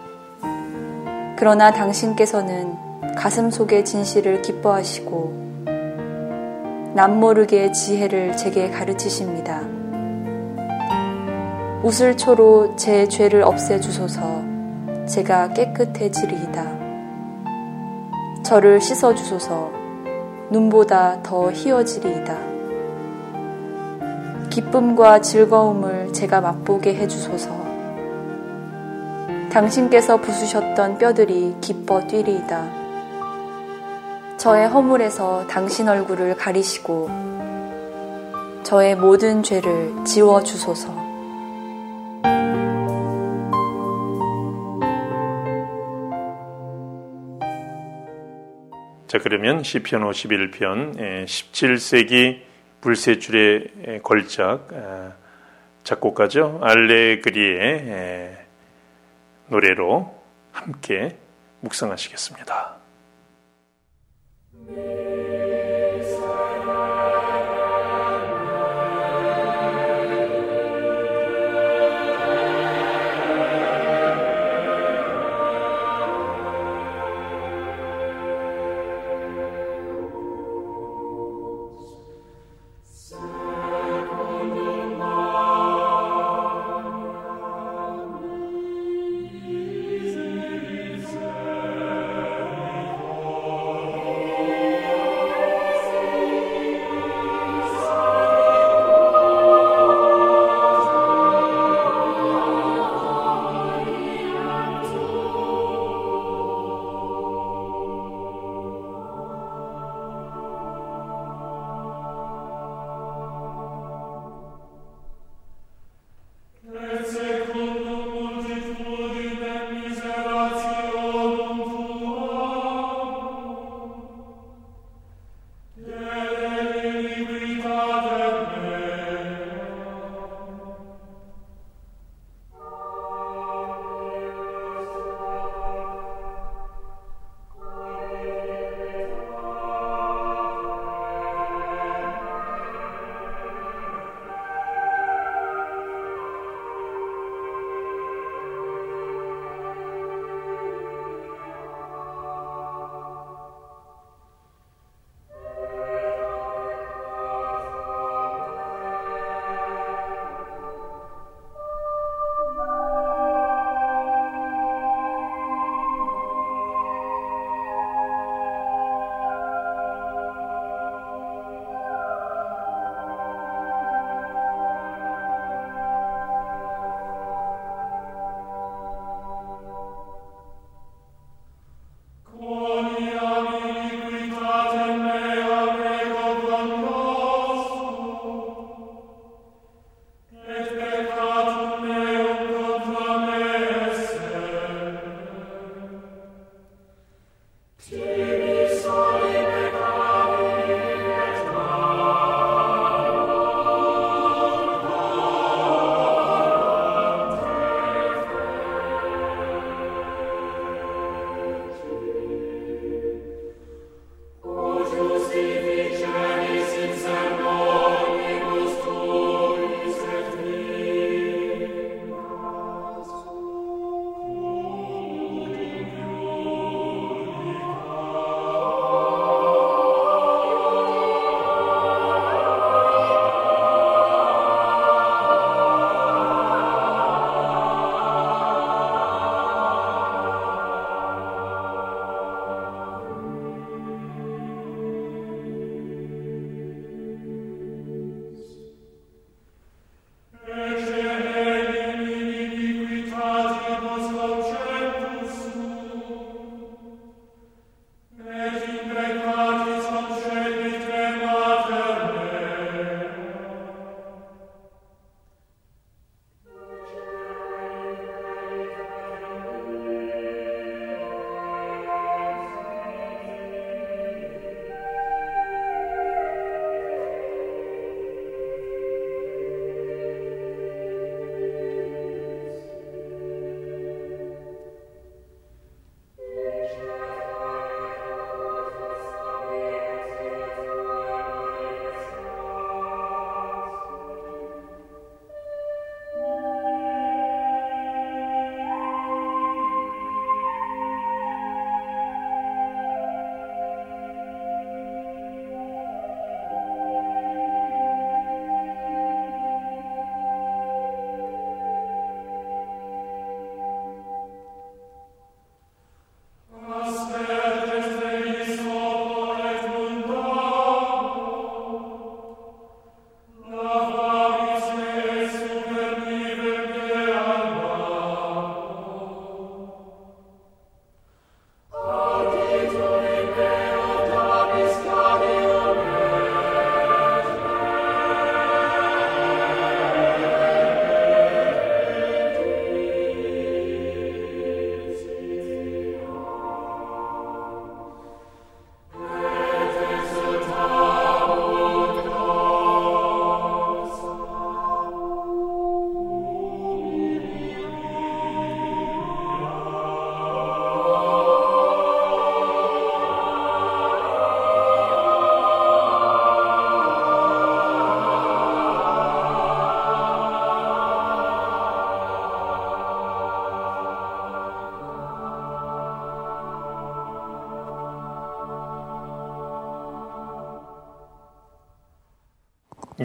그러나 1.36 1.70
당신께서는 1.72 2.74
가슴 3.16 3.50
속의 3.50 3.84
진실을 3.84 4.40
기뻐하시고 4.40 5.42
남모르게 6.94 7.72
지혜를 7.72 8.38
제게 8.38 8.70
가르치십니다. 8.70 9.60
우슬초로 11.82 12.76
제 12.76 13.08
죄를 13.08 13.42
없애주소서 13.42 14.41
제가 15.06 15.48
깨끗해지리이다. 15.48 16.82
저를 18.44 18.80
씻어주소서 18.80 19.72
눈보다 20.50 21.22
더 21.22 21.50
희어지리이다. 21.50 22.36
기쁨과 24.50 25.20
즐거움을 25.20 26.12
제가 26.12 26.40
맛보게 26.40 26.94
해주소서 26.94 27.50
당신께서 29.50 30.18
부수셨던 30.18 30.98
뼈들이 30.98 31.56
기뻐 31.60 32.06
뛰리이다. 32.06 32.82
저의 34.38 34.68
허물에서 34.68 35.46
당신 35.46 35.88
얼굴을 35.88 36.36
가리시고 36.36 37.10
저의 38.62 38.96
모든 38.96 39.42
죄를 39.42 40.04
지워 40.04 40.42
주소서. 40.42 41.01
자, 49.12 49.18
그러면 49.18 49.62
시편 49.62 50.04
51편 50.04 51.26
17세기 51.26 52.40
불세출의 52.80 54.00
걸작 54.02 54.68
작곡가죠. 55.84 56.60
알레그리의 56.62 58.38
노래로 59.48 60.18
함께 60.52 61.18
묵상하시겠습니다. 61.60 62.78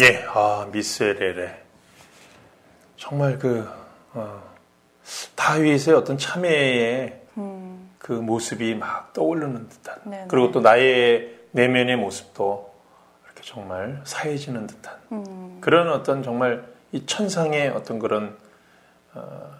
예, 0.01 0.23
아 0.27 0.67
미세레레 0.71 1.63
정말 2.97 3.39
그 3.39 3.67
어, 4.13 4.43
다윗의 5.35 5.95
어떤 5.95 6.17
참회의 6.17 7.19
음. 7.37 7.89
그 7.97 8.11
모습이 8.11 8.75
막 8.75 9.13
떠오르는 9.13 9.69
듯한 9.69 9.95
네네. 10.03 10.25
그리고 10.27 10.51
또 10.51 10.59
나의 10.59 11.39
내면의 11.51 11.95
모습도 11.95 12.71
이렇게 13.25 13.41
정말 13.43 14.01
사해지는 14.03 14.67
듯한 14.67 14.95
음. 15.13 15.57
그런 15.61 15.91
어떤 15.91 16.21
정말 16.21 16.65
이 16.91 17.05
천상의 17.05 17.69
어떤 17.69 17.97
그런 17.99 18.37
어, 19.13 19.51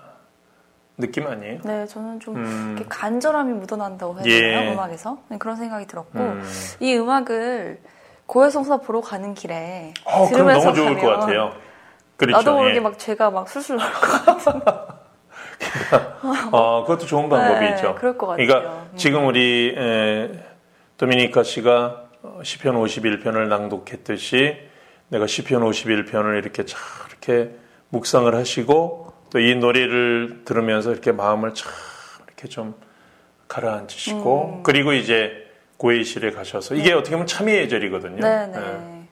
느낌 0.98 1.28
아니에요? 1.28 1.62
네, 1.64 1.86
저는 1.88 2.20
좀 2.20 2.36
음. 2.36 2.86
간절함이 2.90 3.54
묻어난다고 3.54 4.16
해야 4.16 4.24
되나요? 4.24 4.70
예. 4.70 4.74
음악에서 4.74 5.20
네, 5.30 5.38
그런 5.38 5.56
생각이 5.56 5.88
들었고 5.88 6.20
음. 6.20 6.44
이 6.80 6.96
음악을 6.96 7.80
고해성사 8.28 8.78
보러 8.78 9.02
가는 9.02 9.34
길에 9.34 9.94
어, 10.06 10.28
들으면서 10.28 10.72
너무 10.72 10.76
좋을 10.76 11.00
것 11.00 11.08
같아요. 11.08 11.54
그렇죠. 12.18 12.38
나도 12.38 12.56
모르게 12.56 12.76
예. 12.76 12.80
막 12.80 12.98
죄가 13.00 13.32
막 13.32 13.50
술술 13.50 13.78
나올 13.78 13.92
것 13.94 14.26
같은. 14.26 14.62
어, 16.52 16.84
그것도 16.84 17.06
좋은 17.06 17.30
방법이죠. 17.30 17.88
네, 17.88 17.94
그럴 17.96 18.18
것 18.18 18.28
같아요. 18.28 18.48
그러니까 18.48 18.72
음. 18.72 18.98
지금 18.98 19.28
우리 19.28 19.74
에, 19.76 20.30
도미니카 20.98 21.44
씨가 21.44 22.04
시편 22.44 22.76
51편을 22.76 23.48
낭독했듯이 23.48 24.58
내가 25.10 25.26
시편 25.26 25.62
51편을 25.64 26.38
이렇게 26.38 26.66
잘 26.66 26.80
이렇게 27.10 27.56
묵상을 27.90 28.34
하시고 28.34 29.14
또 29.32 29.40
이 29.40 29.56
노래를 29.56 30.42
들으면서 30.46 30.92
이렇게 30.92 31.12
마음을 31.12 31.54
참 31.54 31.72
이렇게 32.28 32.48
좀 32.48 32.76
가라앉히시고 33.48 34.56
음. 34.58 34.64
그리고 34.64 34.94
이제 34.94 35.47
고해실에 35.78 36.32
가셔서 36.32 36.76
이게 36.76 36.90
네. 36.90 36.94
어떻게 36.94 37.12
보면 37.12 37.28
참여의 37.28 37.70
절이거든요. 37.70 38.22
네네. 38.22 38.58
네. 38.58 39.08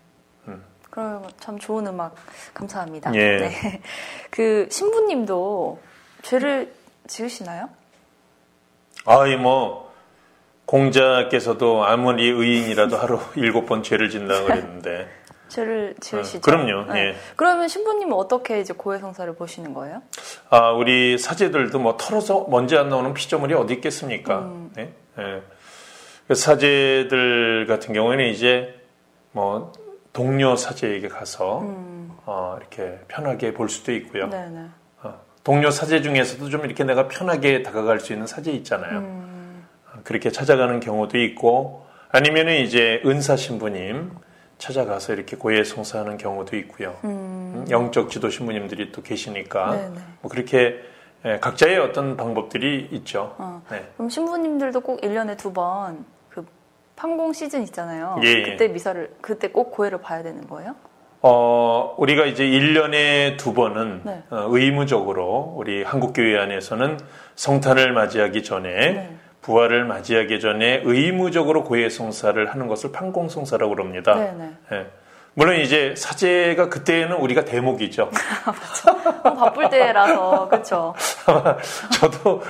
음. 0.47 0.63
그럼 0.89 1.27
참 1.39 1.59
좋은 1.59 1.85
음악 1.87 2.15
감사합니다. 2.53 3.13
예. 3.15 3.37
네. 3.37 3.81
그 4.31 4.67
신부님도 4.69 5.79
죄를 6.23 6.73
지으시나요? 7.07 7.69
아이 9.05 9.35
뭐 9.35 9.93
공자께서도 10.65 11.85
아무리 11.85 12.27
의인이라도 12.27 12.97
하루 12.97 13.19
일곱 13.35 13.67
번 13.67 13.83
죄를 13.83 14.09
짓는다 14.09 14.43
그랬는데 14.43 15.07
죄를 15.47 15.95
지으시죠. 15.99 16.39
어, 16.39 16.41
그럼요. 16.41 16.91
네. 16.91 16.99
예. 16.99 17.15
그러면 17.35 17.67
신부님은 17.67 18.13
어떻게 18.13 18.59
이제 18.59 18.73
고해성사를 18.73 19.35
보시는 19.35 19.75
거예요? 19.75 20.01
아, 20.49 20.71
우리 20.71 21.17
사제들도 21.19 21.77
뭐 21.77 21.97
털어서 21.97 22.47
먼지 22.49 22.75
안 22.75 22.89
나오는 22.89 23.13
피조물이 23.13 23.53
어디 23.53 23.75
있겠습니까? 23.75 24.39
음. 24.39 24.71
네? 24.75 24.93
예. 25.19 25.43
그 26.27 26.35
사제들 26.35 27.65
같은 27.67 27.93
경우에는 27.93 28.25
이제 28.27 28.73
뭐 29.31 29.71
동료 30.11 30.55
사제에게 30.55 31.07
가서 31.07 31.61
음. 31.61 32.11
어, 32.25 32.57
이렇게 32.59 32.99
편하게 33.07 33.53
볼 33.53 33.69
수도 33.69 33.91
있고요. 33.91 34.29
네네. 34.29 34.65
어, 35.03 35.13
동료 35.43 35.69
사제 35.69 36.01
중에서도 36.01 36.49
좀 36.49 36.65
이렇게 36.65 36.83
내가 36.83 37.07
편하게 37.07 37.61
다가갈 37.61 37.99
수 37.99 38.13
있는 38.13 38.25
사제 38.25 38.51
있잖아요. 38.51 38.99
음. 38.99 39.65
어, 39.93 39.99
그렇게 40.03 40.31
찾아가는 40.31 40.79
경우도 40.79 41.19
있고 41.19 41.85
아니면은 42.09 42.55
이제 42.61 43.01
은사 43.05 43.35
신부님 43.35 44.11
찾아가서 44.57 45.13
이렇게 45.13 45.35
고해 45.35 45.63
성사하는 45.63 46.17
경우도 46.17 46.55
있고요. 46.57 46.97
음. 47.03 47.35
음. 47.55 47.65
영적 47.69 48.09
지도 48.09 48.29
신부님들이 48.29 48.91
또 48.91 49.01
계시니까 49.01 49.71
네네. 49.71 49.99
뭐 50.21 50.31
그렇게 50.31 50.81
예, 51.25 51.39
각자의 51.39 51.79
어떤 51.79 52.17
방법들이 52.17 52.89
있죠. 52.91 53.35
어. 53.39 53.63
네. 53.71 53.83
그럼 53.95 54.09
신부님들도 54.09 54.81
꼭 54.81 55.01
1년에 55.01 55.37
두번그 55.37 56.14
판공 56.95 57.33
시즌 57.33 57.61
있잖아요. 57.63 58.19
예, 58.23 58.27
예. 58.27 58.41
그때 58.43 58.67
미사를 58.67 59.15
그때 59.21 59.49
꼭 59.49 59.71
고해를 59.71 59.99
봐야 59.99 60.23
되는 60.23 60.47
거예요? 60.47 60.75
어, 61.21 61.95
우리가 61.97 62.25
이제 62.25 62.45
1년에 62.45 63.37
두 63.37 63.53
번은 63.53 64.01
네. 64.03 64.23
어, 64.29 64.45
의무적으로 64.49 65.55
우리 65.57 65.83
한국교회 65.83 66.37
안에서는 66.37 66.99
성탄을 67.35 67.93
맞이하기 67.93 68.43
전에 68.43 68.71
네. 68.71 69.15
부활을 69.41 69.85
맞이하기 69.85 70.39
전에 70.39 70.81
의무적으로 70.83 71.63
고해 71.63 71.89
성사를 71.89 72.45
하는 72.45 72.67
것을 72.67 72.91
판공성사라고 72.91 73.75
그럽니다. 73.75 74.15
네네. 74.15 74.51
예. 74.73 74.87
물론 75.37 75.59
이제 75.59 75.93
사제가 75.97 76.69
그때는 76.69 77.17
우리가 77.17 77.43
대목이죠. 77.43 78.09
바쁠 79.21 79.69
때라서 79.69 80.47
그렇죠. 80.47 80.95
저도 81.99 82.41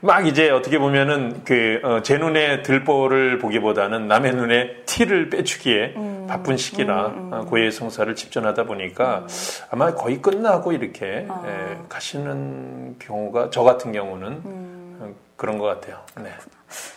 막 0.00 0.24
이제 0.24 0.48
어떻게 0.48 0.78
보면은 0.78 1.42
그제 1.44 1.80
어, 1.82 2.24
눈에 2.24 2.62
들보를 2.62 3.38
보기보다는 3.38 4.06
남의 4.06 4.32
눈에 4.36 4.76
티를 4.86 5.28
빼주기에 5.28 5.94
음, 5.96 6.26
바쁜 6.28 6.56
시기라 6.56 7.06
음, 7.08 7.12
음. 7.16 7.32
어, 7.32 7.44
고해 7.44 7.72
성사를 7.72 8.14
집전하다 8.14 8.64
보니까 8.64 9.18
음. 9.18 9.26
아마 9.70 9.92
거의 9.92 10.22
끝나고 10.22 10.70
이렇게 10.70 11.26
아. 11.28 11.42
예, 11.46 11.78
가시는 11.88 13.00
경우가 13.00 13.50
저 13.50 13.64
같은 13.64 13.90
경우는 13.90 14.28
음. 14.44 14.98
어, 15.00 15.14
그런 15.34 15.58
것 15.58 15.64
같아요. 15.66 15.98
네. 16.22 16.30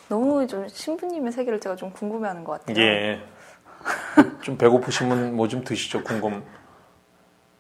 너무 0.10 0.46
좀 0.46 0.68
신부님의 0.68 1.32
세계를 1.32 1.60
제가 1.60 1.76
좀 1.76 1.90
궁금해하는 1.90 2.44
것 2.44 2.60
같아요. 2.60 2.86
예. 2.86 3.20
좀 4.42 4.58
배고프시면 4.58 5.36
뭐 5.36 5.48
좀 5.48 5.64
드시죠, 5.64 6.04
궁금. 6.04 6.44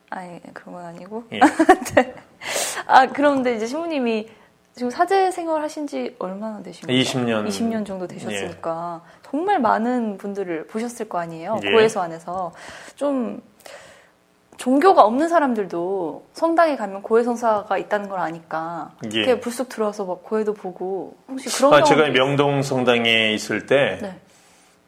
아니, 0.09 0.41
그런 0.53 0.75
건 0.75 0.85
아니고. 0.85 1.23
예. 1.31 1.39
네. 1.95 2.13
아, 2.87 3.05
그런데 3.07 3.55
이제 3.55 3.65
신부님이 3.67 4.29
지금 4.75 4.89
사제 4.89 5.31
생활 5.31 5.61
하신 5.61 5.87
지 5.87 6.15
얼마나 6.19 6.61
거예요? 6.61 7.01
20년. 7.01 7.47
20년 7.47 7.85
정도 7.85 8.07
되셨으니까. 8.07 9.01
예. 9.05 9.21
정말 9.29 9.59
많은 9.59 10.17
분들을 10.17 10.67
보셨을 10.67 11.07
거 11.07 11.19
아니에요? 11.19 11.59
예. 11.63 11.71
고해소 11.71 12.01
안에서. 12.01 12.51
좀, 12.95 13.41
종교가 14.57 15.03
없는 15.03 15.27
사람들도 15.27 16.25
성당에 16.33 16.75
가면 16.75 17.01
고해 17.01 17.23
성사가 17.23 17.77
있다는 17.79 18.09
걸 18.09 18.19
아니까 18.19 18.91
예. 19.05 19.17
이렇게 19.17 19.39
불쑥 19.39 19.69
들어와서 19.69 20.05
막 20.05 20.23
고해도 20.23 20.53
보고 20.53 21.15
혹시 21.27 21.49
그런 21.57 21.73
아, 21.73 21.83
제가 21.83 22.09
명동 22.09 22.61
성당에 22.61 23.33
있을 23.33 23.65
때 23.65 23.97
네. 24.01 24.19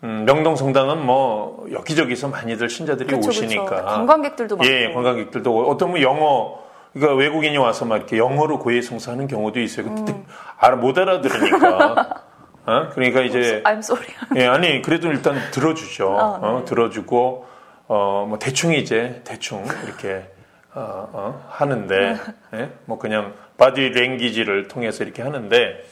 음, 0.04 0.26
명동 0.26 0.56
성당은 0.56 1.06
뭐 1.06 1.66
여기저기서 1.72 2.28
많이들 2.28 2.70
신자들이 2.70 3.08
그쵸, 3.08 3.30
오시니까 3.30 3.66
그쵸. 3.66 3.86
관광객들도 3.86 4.58
많고 4.58 4.74
예, 4.74 4.92
관광객들도 4.92 5.70
어떤 5.70 5.92
분 5.92 6.02
영어 6.02 6.62
그러니까 6.94 7.16
외국인이 7.16 7.58
와서 7.58 7.86
막 7.86 7.98
이렇게 7.98 8.18
영어로 8.18 8.60
고해 8.60 8.82
성사하는 8.82 9.28
경우도 9.28 9.60
있어요. 9.60 9.88
근데 9.88 10.12
음. 10.13 10.26
알아 10.58 10.76
못 10.76 10.98
알아들으니까. 10.98 12.24
어? 12.66 12.89
그러니까 12.94 13.22
이제 13.22 13.62
I'm 13.66 13.80
sorry. 13.80 14.08
예, 14.36 14.46
아니 14.46 14.82
그래도 14.82 15.10
일단 15.10 15.36
들어주죠. 15.52 16.10
어, 16.10 16.39
네. 16.42 16.48
어, 16.48 16.66
들어주고 16.66 17.46
어, 17.88 18.26
뭐 18.28 18.39
대충 18.39 18.74
이제 18.74 19.22
대충 19.26 19.66
이렇게 19.86 20.26
어, 20.74 21.10
어, 21.12 21.46
하는데 21.50 22.18
예? 22.56 22.70
뭐 22.86 23.00
그냥 23.00 23.34
바디 23.58 23.89
랭귀지를 23.89 24.68
통해서 24.68 25.04
이렇게 25.04 25.22
하는데 25.22 25.84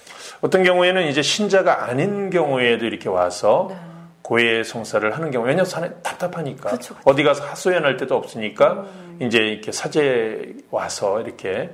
어떤 0.41 0.63
경우에는 0.63 1.08
이제 1.08 1.21
신자가 1.21 1.86
아닌 1.86 2.30
경우에도 2.30 2.86
이렇게 2.86 3.10
와서 3.10 3.67
네. 3.69 3.90
고해 4.32 4.63
성사를 4.63 5.13
하는 5.13 5.30
경우 5.30 5.46
왜냐면 5.46 5.65
산에 5.65 5.89
답답하니까 6.02 6.70
그쵸, 6.70 6.96
그쵸. 6.96 7.02
어디 7.04 7.22
가서 7.22 7.44
하소연할 7.44 7.98
때도 7.98 8.15
없으니까 8.15 8.86
음. 8.86 9.17
이제 9.20 9.39
이렇게 9.39 9.74
사제 9.74 10.56
와서 10.70 11.20
이렇게 11.20 11.70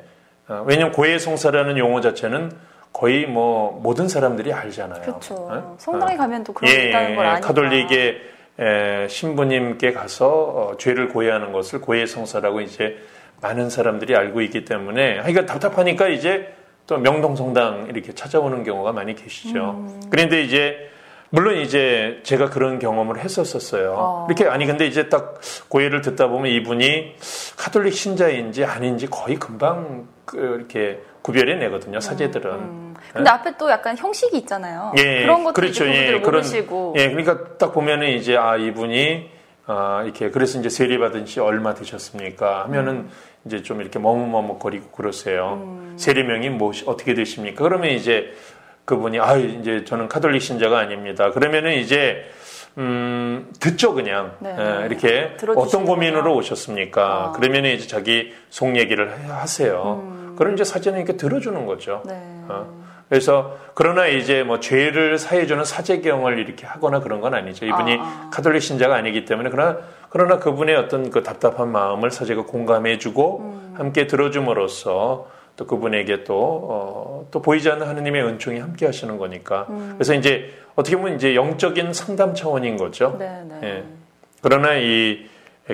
어, 0.47 0.63
왜냐면 0.65 0.91
고해 0.91 1.19
성사라는 1.19 1.77
용어 1.77 2.01
자체는 2.01 2.51
거의 2.91 3.27
뭐 3.27 3.79
모든 3.83 4.07
사람들이 4.07 4.51
알잖아요. 4.53 5.03
그렇죠. 5.03 5.35
어? 5.35 5.75
성당에 5.77 6.15
어. 6.15 6.17
가면 6.17 6.43
또 6.45 6.53
그런 6.53 6.73
게 6.73 6.79
예, 6.79 6.89
있다는 6.89 7.15
걸 7.15 7.25
아니까. 7.27 7.47
가톨릭의 7.47 8.21
에, 8.59 9.07
신부님께 9.07 9.91
가서 9.91 10.27
어, 10.27 10.77
죄를 10.79 11.09
고해하는 11.09 11.51
것을 11.51 11.79
고해 11.79 12.07
성사라고 12.07 12.61
이제 12.61 12.97
많은 13.39 13.69
사람들이 13.69 14.15
알고 14.15 14.41
있기 14.41 14.65
때문에 14.65 15.17
그러니까 15.17 15.45
답답하니까 15.45 16.07
이제 16.07 16.51
또 16.87 16.97
명동성당 16.97 17.89
이렇게 17.91 18.13
찾아오는 18.13 18.63
경우가 18.63 18.93
많이 18.93 19.13
계시죠. 19.13 19.75
음. 19.77 20.01
그런데 20.09 20.41
이제 20.41 20.89
물론 21.29 21.57
이제 21.57 22.19
제가 22.23 22.49
그런 22.49 22.79
경험을 22.79 23.19
했었었어요. 23.19 23.95
어. 23.97 24.27
이렇게 24.29 24.45
아니 24.45 24.65
근데 24.65 24.85
이제 24.85 25.09
딱 25.09 25.39
고해를 25.67 26.01
듣다 26.01 26.27
보면 26.27 26.51
이분이 26.51 27.15
카톨릭 27.57 27.93
신자인지 27.93 28.63
아닌지 28.63 29.07
거의 29.07 29.35
금방 29.35 30.07
그 30.25 30.55
이렇게 30.57 31.01
구별해 31.21 31.55
내거든요. 31.55 31.99
사제들은. 31.99 32.51
음, 32.51 32.59
음. 32.59 32.95
근데 33.11 33.23
네? 33.23 33.29
앞에 33.29 33.57
또 33.57 33.69
약간 33.69 33.97
형식이 33.97 34.37
있잖아요. 34.37 34.93
예, 34.97 35.23
그런 35.23 35.43
것도 35.43 35.53
그렇죠. 35.53 35.85
예, 35.87 36.15
모르시고. 36.15 36.93
그런, 36.93 37.03
예, 37.03 37.09
그러니까 37.11 37.57
딱 37.57 37.73
보면은 37.73 38.09
이제 38.09 38.37
아 38.37 38.55
이분이 38.55 39.29
아 39.65 40.03
이렇게 40.05 40.29
그래서 40.29 40.59
이제 40.59 40.69
세례 40.69 40.97
받은 40.97 41.25
지 41.25 41.41
얼마 41.41 41.73
되셨습니까? 41.73 42.63
하면은 42.63 42.93
음. 42.93 43.11
이제 43.45 43.61
좀 43.61 43.81
이렇게 43.81 43.99
머뭇머뭇거리고 43.99 44.89
그러세요. 44.91 45.59
음. 45.61 45.95
세례명이 45.97 46.49
뭐 46.49 46.71
어떻게 46.85 47.13
되십니까? 47.13 47.63
그러면 47.63 47.89
이제 47.89 48.33
그분이 48.87 49.19
아 49.19 49.35
이제 49.35 49.83
저는 49.83 50.07
카톨릭 50.07 50.41
신자가 50.41 50.79
아닙니다. 50.79 51.31
그러면은 51.31 51.73
이제 51.73 52.23
음, 52.77 53.51
듣죠, 53.59 53.93
그냥. 53.93 54.31
네. 54.39 54.55
예, 54.57 54.85
이렇게 54.85 55.35
어떤 55.57 55.83
고민으로 55.83 56.33
오셨습니까? 56.35 57.03
아. 57.03 57.31
그러면 57.33 57.65
이제 57.65 57.85
자기 57.85 58.33
속 58.49 58.77
얘기를 58.77 59.29
하세요. 59.29 60.01
음. 60.03 60.35
그럼 60.37 60.53
이제 60.53 60.63
사제는 60.63 60.99
이렇게 60.99 61.17
들어주는 61.17 61.65
거죠. 61.65 62.01
네. 62.05 62.13
어. 62.47 62.65
그래서 63.09 63.57
그러나 63.73 64.07
이제 64.07 64.43
뭐 64.43 64.61
죄를 64.61 65.17
사해주는 65.17 65.65
사제경을 65.65 66.39
이렇게 66.39 66.65
하거나 66.65 67.01
그런 67.01 67.19
건 67.19 67.33
아니죠. 67.33 67.65
이분이 67.65 67.97
아. 67.99 68.29
카톨릭 68.31 68.61
신자가 68.61 68.95
아니기 68.95 69.25
때문에 69.25 69.49
그러나 69.49 69.77
그러나 70.09 70.39
그분의 70.39 70.75
어떤 70.77 71.09
그 71.09 71.23
답답한 71.23 71.73
마음을 71.73 72.09
사제가 72.09 72.43
공감해주고 72.43 73.39
음. 73.39 73.75
함께 73.77 74.07
들어줌으로써 74.07 75.27
또 75.57 75.65
그분에게 75.65 76.23
또, 76.23 76.35
어, 76.69 77.27
또 77.31 77.41
보이지 77.41 77.69
않는 77.69 77.87
하느님의 77.87 78.23
은총이 78.23 78.59
함께 78.59 78.85
하시는 78.85 79.17
거니까. 79.17 79.65
음. 79.69 79.95
그래서 79.97 80.13
이제 80.13 80.53
어떻게 80.75 80.95
보면 80.95 81.15
이제 81.15 81.35
영적인 81.35 81.93
상담 81.93 82.33
차원인 82.35 82.77
거죠. 82.77 83.17
네, 83.19 83.43
네. 83.43 83.59
예. 83.63 83.83
그러나 84.41 84.75
이 84.75 85.25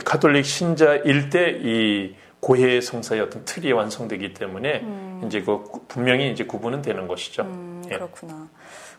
카톨릭 0.06 0.46
신자일 0.46 1.30
때이 1.30 2.16
고해 2.40 2.82
성사의 2.82 3.22
어떤 3.22 3.46
틀이 3.46 3.72
완성되기 3.74 4.34
때문에 4.34 4.82
음. 4.82 5.22
이제 5.26 5.42
그 5.42 5.64
분명히 5.88 6.32
이제 6.32 6.46
구분은 6.46 6.82
되는 6.82 7.08
것이죠. 7.08 7.44
음, 7.44 7.84
예. 7.92 7.96
그렇구나. 7.96 8.50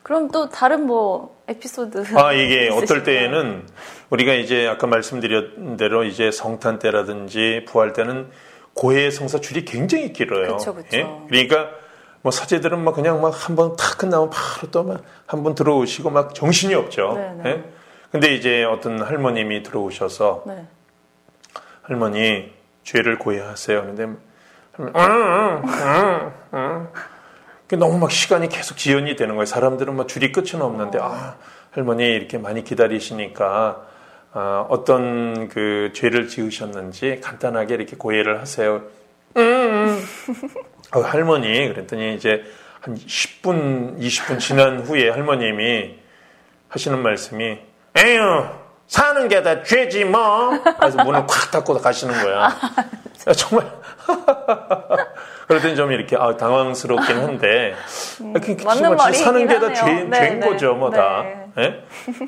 그럼 0.02 0.28
또 0.28 0.50
다른 0.50 0.86
뭐 0.86 1.42
에피소드 1.48 2.04
아 2.14 2.34
이게 2.34 2.68
어떨 2.72 3.04
때에는 3.04 3.66
우리가 4.10 4.34
이제 4.34 4.66
아까 4.66 4.86
말씀드린 4.86 5.78
대로 5.78 6.04
이제 6.04 6.30
성탄 6.30 6.78
때라든지 6.78 7.64
부활 7.66 7.94
때는 7.94 8.28
고해 8.74 9.10
성사 9.10 9.40
줄이 9.40 9.64
굉장히 9.64 10.12
길어요. 10.12 10.56
그쵸, 10.56 10.74
그쵸. 10.74 10.96
예? 10.96 11.06
그러니까 11.28 11.70
뭐 12.22 12.32
사제들은 12.32 12.82
막 12.82 12.94
그냥 12.94 13.20
막 13.20 13.32
한 13.34 13.54
번 13.56 13.76
탁 13.76 13.98
끝나면 13.98 14.30
바로 14.30 14.70
또 14.70 14.82
막 14.82 15.02
한 15.26 15.42
번 15.44 15.54
들어오시고 15.54 16.10
막 16.10 16.34
정신이 16.34 16.74
없죠. 16.74 17.14
네, 17.14 17.32
네. 17.42 17.50
예? 17.50 17.64
근데 18.10 18.34
이제 18.34 18.64
어떤 18.64 19.00
할머님이 19.02 19.62
들어오셔서 19.62 20.44
네. 20.46 20.66
할머니 21.82 22.52
죄를 22.84 23.18
고해하세요. 23.18 23.82
근데 23.82 24.02
응, 24.04 24.18
응, 24.78 24.92
응, 24.94 26.32
응. 26.54 26.88
너무 27.78 27.98
막 27.98 28.10
시간이 28.10 28.48
계속 28.48 28.76
지연이 28.76 29.16
되는 29.16 29.34
거예요. 29.34 29.46
사람들은 29.46 29.96
막 29.96 30.06
줄이 30.08 30.30
끝은 30.32 30.62
없는데 30.62 30.98
아 31.00 31.36
할머니 31.72 32.04
이렇게 32.04 32.38
많이 32.38 32.62
기다리시니까 32.62 33.44
아, 33.46 33.76
어떤 34.68 35.48
그 35.48 35.90
죄를 35.94 36.28
지으셨는지 36.28 37.20
간단하게 37.22 37.74
이렇게 37.74 37.96
고해를 37.96 38.40
하세요. 38.40 38.82
음, 39.36 40.04
어, 40.94 41.00
할머니 41.00 41.68
그랬더니 41.68 42.14
이제 42.14 42.42
한 42.80 42.94
10분, 42.96 43.98
20분 43.98 44.38
지난 44.38 44.80
후에 44.80 45.08
할머님이 45.10 45.96
하시는 46.68 46.98
말씀이 47.00 47.58
에휴 47.96 48.44
사는 48.86 49.28
게 49.28 49.42
다 49.42 49.62
죄지 49.62 50.04
뭐. 50.04 50.50
그래서 50.78 51.02
문을 51.04 51.24
콱 51.26 51.50
닫고 51.50 51.78
가시는 51.78 52.22
거야. 52.22 52.48
아, 53.26 53.32
정말 53.32 53.66
그럴 55.48 55.62
땐좀 55.62 55.92
이렇게 55.92 56.16
아, 56.16 56.36
당황스럽긴 56.36 57.16
한데 57.18 57.74
음, 58.20 58.32
그, 58.34 58.54
그 58.56 58.64
맞는 58.64 58.96
말이 58.96 59.16
사는 59.16 59.46
게 59.46 59.58
다 59.58 59.72
죄, 59.72 59.84
네, 60.04 60.18
죄인 60.18 60.40
네, 60.40 60.46
거죠, 60.46 60.74
뭐 60.74 60.90
네. 60.90 60.96
다. 60.98 61.22
예? 61.24 61.43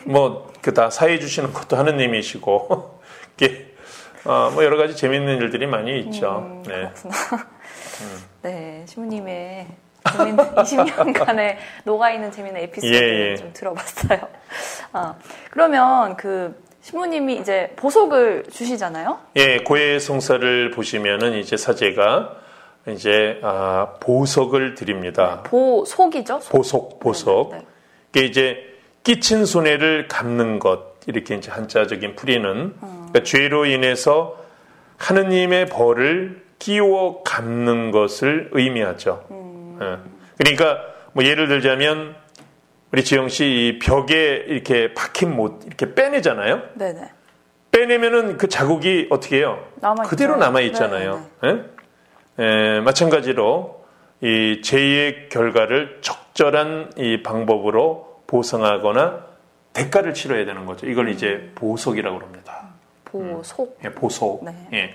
뭐 0.07 0.47
그 0.67 0.73
다 0.75 0.91
사해 0.91 1.19
주시는 1.21 1.53
것도 1.53 1.77
하느님이시고 1.77 3.01
이게 3.37 3.73
어, 4.27 4.51
뭐 4.53 4.65
여러 4.65 4.77
가지 4.77 4.97
재밌는 4.97 5.37
일들이 5.39 5.67
많이 5.69 6.01
있죠. 6.01 6.39
음, 6.45 6.63
네. 6.65 6.73
그렇구나. 6.73 7.15
음. 8.03 8.19
네, 8.43 8.85
재밌는 8.87 9.67
20년간의 10.07 11.57
녹아 11.85 12.11
있는 12.11 12.33
재밌는 12.33 12.61
에피소드를 12.63 13.27
예, 13.27 13.31
예. 13.33 13.37
좀 13.37 13.53
들어봤어요. 13.53 14.21
아, 14.93 15.15
그러면 15.51 16.17
그 16.17 16.61
신부님이 16.83 17.37
이제 17.37 17.73
보석을 17.77 18.45
주시잖아요. 18.51 19.19
예, 19.37 19.59
고해 19.59 19.99
성사를 20.01 20.71
보시면은 20.73 21.35
이제 21.39 21.57
사제가 21.57 22.37
이제 22.89 23.41
아, 23.43 23.95
보석을 24.01 24.75
드립니다. 24.75 25.43
네, 25.45 25.51
보속이죠? 25.51 26.41
보석, 26.51 26.99
보석. 27.01 27.51
네, 27.51 27.59
네, 27.59 27.63
네. 27.63 27.67
이게 28.15 28.27
이제 28.27 28.66
끼친 29.07 29.45
손해를 29.47 30.09
갚는 30.09 30.59
것 30.59 30.97
이렇게 31.07 31.37
이제 31.37 31.49
한자적인 31.49 32.17
풀이는 32.17 32.51
음. 32.51 32.75
그러니까 32.83 33.23
죄로 33.23 33.65
인해서 33.65 34.37
하느님의 34.97 35.67
벌을 35.67 36.43
끼워 36.59 37.23
갚는 37.23 37.93
것을 37.93 38.51
의미하죠. 38.51 39.25
음. 39.31 39.79
예. 39.81 40.11
그러니까 40.39 40.81
뭐 41.13 41.25
예를 41.25 41.47
들자면 41.47 42.17
우리 42.91 43.05
지영 43.05 43.29
씨이 43.29 43.79
벽에 43.79 44.45
이렇게 44.49 44.93
박힌 44.93 45.37
못 45.37 45.63
이렇게 45.65 45.95
빼내잖아요. 45.95 46.63
네네. 46.75 47.09
빼내면은 47.71 48.39
그 48.39 48.49
자국이 48.49 49.07
어떻게 49.11 49.37
해요? 49.37 49.65
남아 49.77 50.03
그대로 50.03 50.35
남아 50.37 50.63
있잖아요. 50.63 51.25
예? 51.45 51.63
예, 52.41 52.81
마찬가지로 52.81 53.85
이 54.21 54.63
죄의 54.65 55.29
결과를 55.29 55.99
적절한 56.01 56.95
이 56.97 57.23
방법으로 57.23 58.16
보상하거나 58.27 59.25
대가를 59.73 60.15
치러야 60.15 60.45
되는 60.45 60.65
거죠. 60.67 60.87
이걸 60.87 61.11
이제 61.11 61.51
보석이라고 61.55 62.19
합니다. 62.19 62.69
보석. 63.05 63.77
음. 63.81 63.85
예, 63.85 63.91
보석. 63.91 64.45
네. 64.45 64.69
예. 64.73 64.95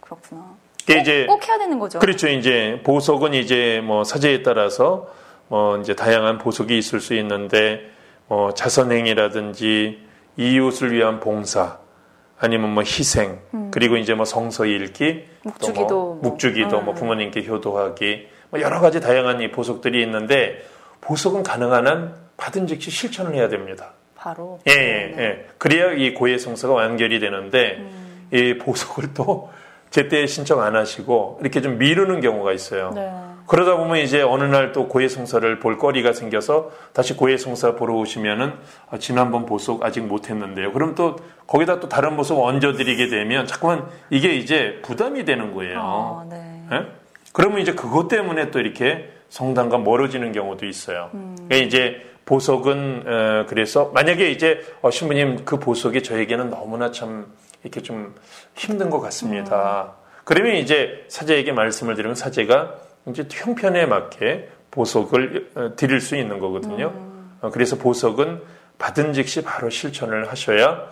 그렇구나. 0.00 0.56
꼭, 0.86 0.96
이제 0.96 1.26
꼭 1.26 1.46
해야 1.46 1.58
되는 1.58 1.78
거죠. 1.78 1.98
그렇죠. 1.98 2.28
이제 2.28 2.80
보석은 2.84 3.34
이제 3.34 3.82
뭐 3.84 4.04
사제에 4.04 4.42
따라서 4.42 5.08
뭐 5.48 5.78
이제 5.78 5.94
다양한 5.94 6.38
보석이 6.38 6.76
있을 6.76 7.00
수 7.00 7.14
있는데 7.14 7.90
뭐 8.26 8.52
자선행위라든지 8.54 10.06
이웃을 10.36 10.92
위한 10.92 11.20
봉사 11.20 11.78
아니면 12.38 12.72
뭐 12.72 12.82
희생 12.82 13.40
음. 13.54 13.70
그리고 13.70 13.96
이제 13.96 14.14
뭐 14.14 14.24
성서 14.24 14.64
읽기 14.64 15.24
묵주기도 15.42 15.88
뭐 15.88 16.18
묵주기도 16.22 16.78
음. 16.78 16.84
뭐 16.84 16.94
부모님께 16.94 17.46
효도하기 17.46 18.28
뭐 18.50 18.60
여러 18.60 18.80
가지 18.80 19.00
다양한 19.00 19.40
이 19.40 19.50
보석들이 19.50 20.02
있는데 20.04 20.64
보석은 21.00 21.42
가능한 21.42 21.86
한 21.86 22.27
받은 22.38 22.66
즉시 22.66 22.90
실천을 22.90 23.34
해야 23.34 23.48
됩니다. 23.48 23.92
바로 24.16 24.58
예, 24.66 24.72
예, 24.72 24.76
네. 24.76 25.22
예. 25.22 25.46
그래야 25.58 25.92
이 25.92 26.14
고해 26.14 26.38
성사가 26.38 26.72
완결이 26.72 27.20
되는데 27.20 27.76
음. 27.78 28.28
이 28.32 28.56
보석을 28.58 29.12
또 29.12 29.50
제때 29.90 30.26
신청 30.26 30.62
안 30.62 30.76
하시고 30.76 31.38
이렇게 31.40 31.60
좀 31.60 31.78
미루는 31.78 32.20
경우가 32.20 32.52
있어요. 32.52 32.92
네. 32.94 33.10
그러다 33.46 33.76
보면 33.78 33.98
이제 33.98 34.20
어느 34.20 34.44
날 34.44 34.72
또 34.72 34.88
고해성사를 34.88 35.58
볼 35.58 35.78
거리가 35.78 36.12
생겨서 36.12 36.70
다시 36.92 37.14
고해성사 37.16 37.76
보러 37.76 37.94
오시면은 37.94 38.52
아, 38.90 38.98
지난번 38.98 39.46
보석 39.46 39.82
아직 39.82 40.02
못 40.02 40.28
했는데요. 40.28 40.72
그럼 40.72 40.94
또 40.94 41.16
거기다 41.46 41.80
또 41.80 41.88
다른 41.88 42.16
보석 42.16 42.38
얹어드리게 42.38 43.08
되면 43.08 43.46
자꾸만 43.46 43.86
이게 44.10 44.34
이제 44.34 44.80
부담이 44.82 45.24
되는 45.24 45.54
거예요. 45.54 45.80
아, 45.80 46.26
네. 46.28 46.62
네? 46.70 46.86
그러면 47.32 47.60
이제 47.60 47.72
그것 47.72 48.08
때문에 48.08 48.50
또 48.50 48.60
이렇게 48.60 49.08
성당과 49.30 49.78
멀어지는 49.78 50.32
경우도 50.32 50.66
있어요. 50.66 51.08
음. 51.14 51.34
그러니까 51.48 51.66
이제 51.66 52.02
보석은 52.28 53.04
어, 53.06 53.46
그래서 53.48 53.90
만약에 53.94 54.30
이제 54.30 54.60
어, 54.82 54.90
신부님 54.90 55.46
그 55.46 55.58
보석이 55.58 56.02
저에게는 56.02 56.50
너무나 56.50 56.90
참 56.90 57.32
이렇게 57.62 57.80
좀 57.80 58.14
힘든 58.54 58.90
것 58.90 59.00
같습니다. 59.00 59.94
음. 59.98 60.22
그러면 60.24 60.56
이제 60.56 61.06
사제에게 61.08 61.52
말씀을 61.52 61.94
드리면 61.94 62.14
사제가 62.14 62.74
이제 63.06 63.26
형편에 63.30 63.86
맞게 63.86 64.50
보석을 64.70 65.50
어, 65.54 65.76
드릴 65.76 66.02
수 66.02 66.16
있는 66.16 66.38
거거든요. 66.38 66.92
음. 66.94 67.38
어, 67.40 67.50
그래서 67.50 67.76
보석은 67.76 68.42
받은 68.76 69.14
즉시 69.14 69.42
바로 69.42 69.70
실천을 69.70 70.30
하셔야 70.30 70.86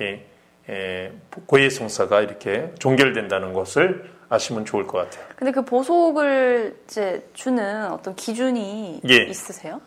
예, 0.00 0.24
예, 0.70 1.12
고해 1.44 1.68
성사가 1.68 2.22
이렇게 2.22 2.72
종결된다는 2.78 3.52
것을 3.52 4.10
아시면 4.30 4.64
좋을 4.64 4.86
것 4.86 4.98
같아요. 4.98 5.26
근데 5.36 5.52
그 5.52 5.64
보석을 5.66 6.78
이제 6.86 7.28
주는 7.34 7.90
어떤 7.92 8.16
기준이 8.16 9.02
예. 9.06 9.16
있으세요? 9.24 9.82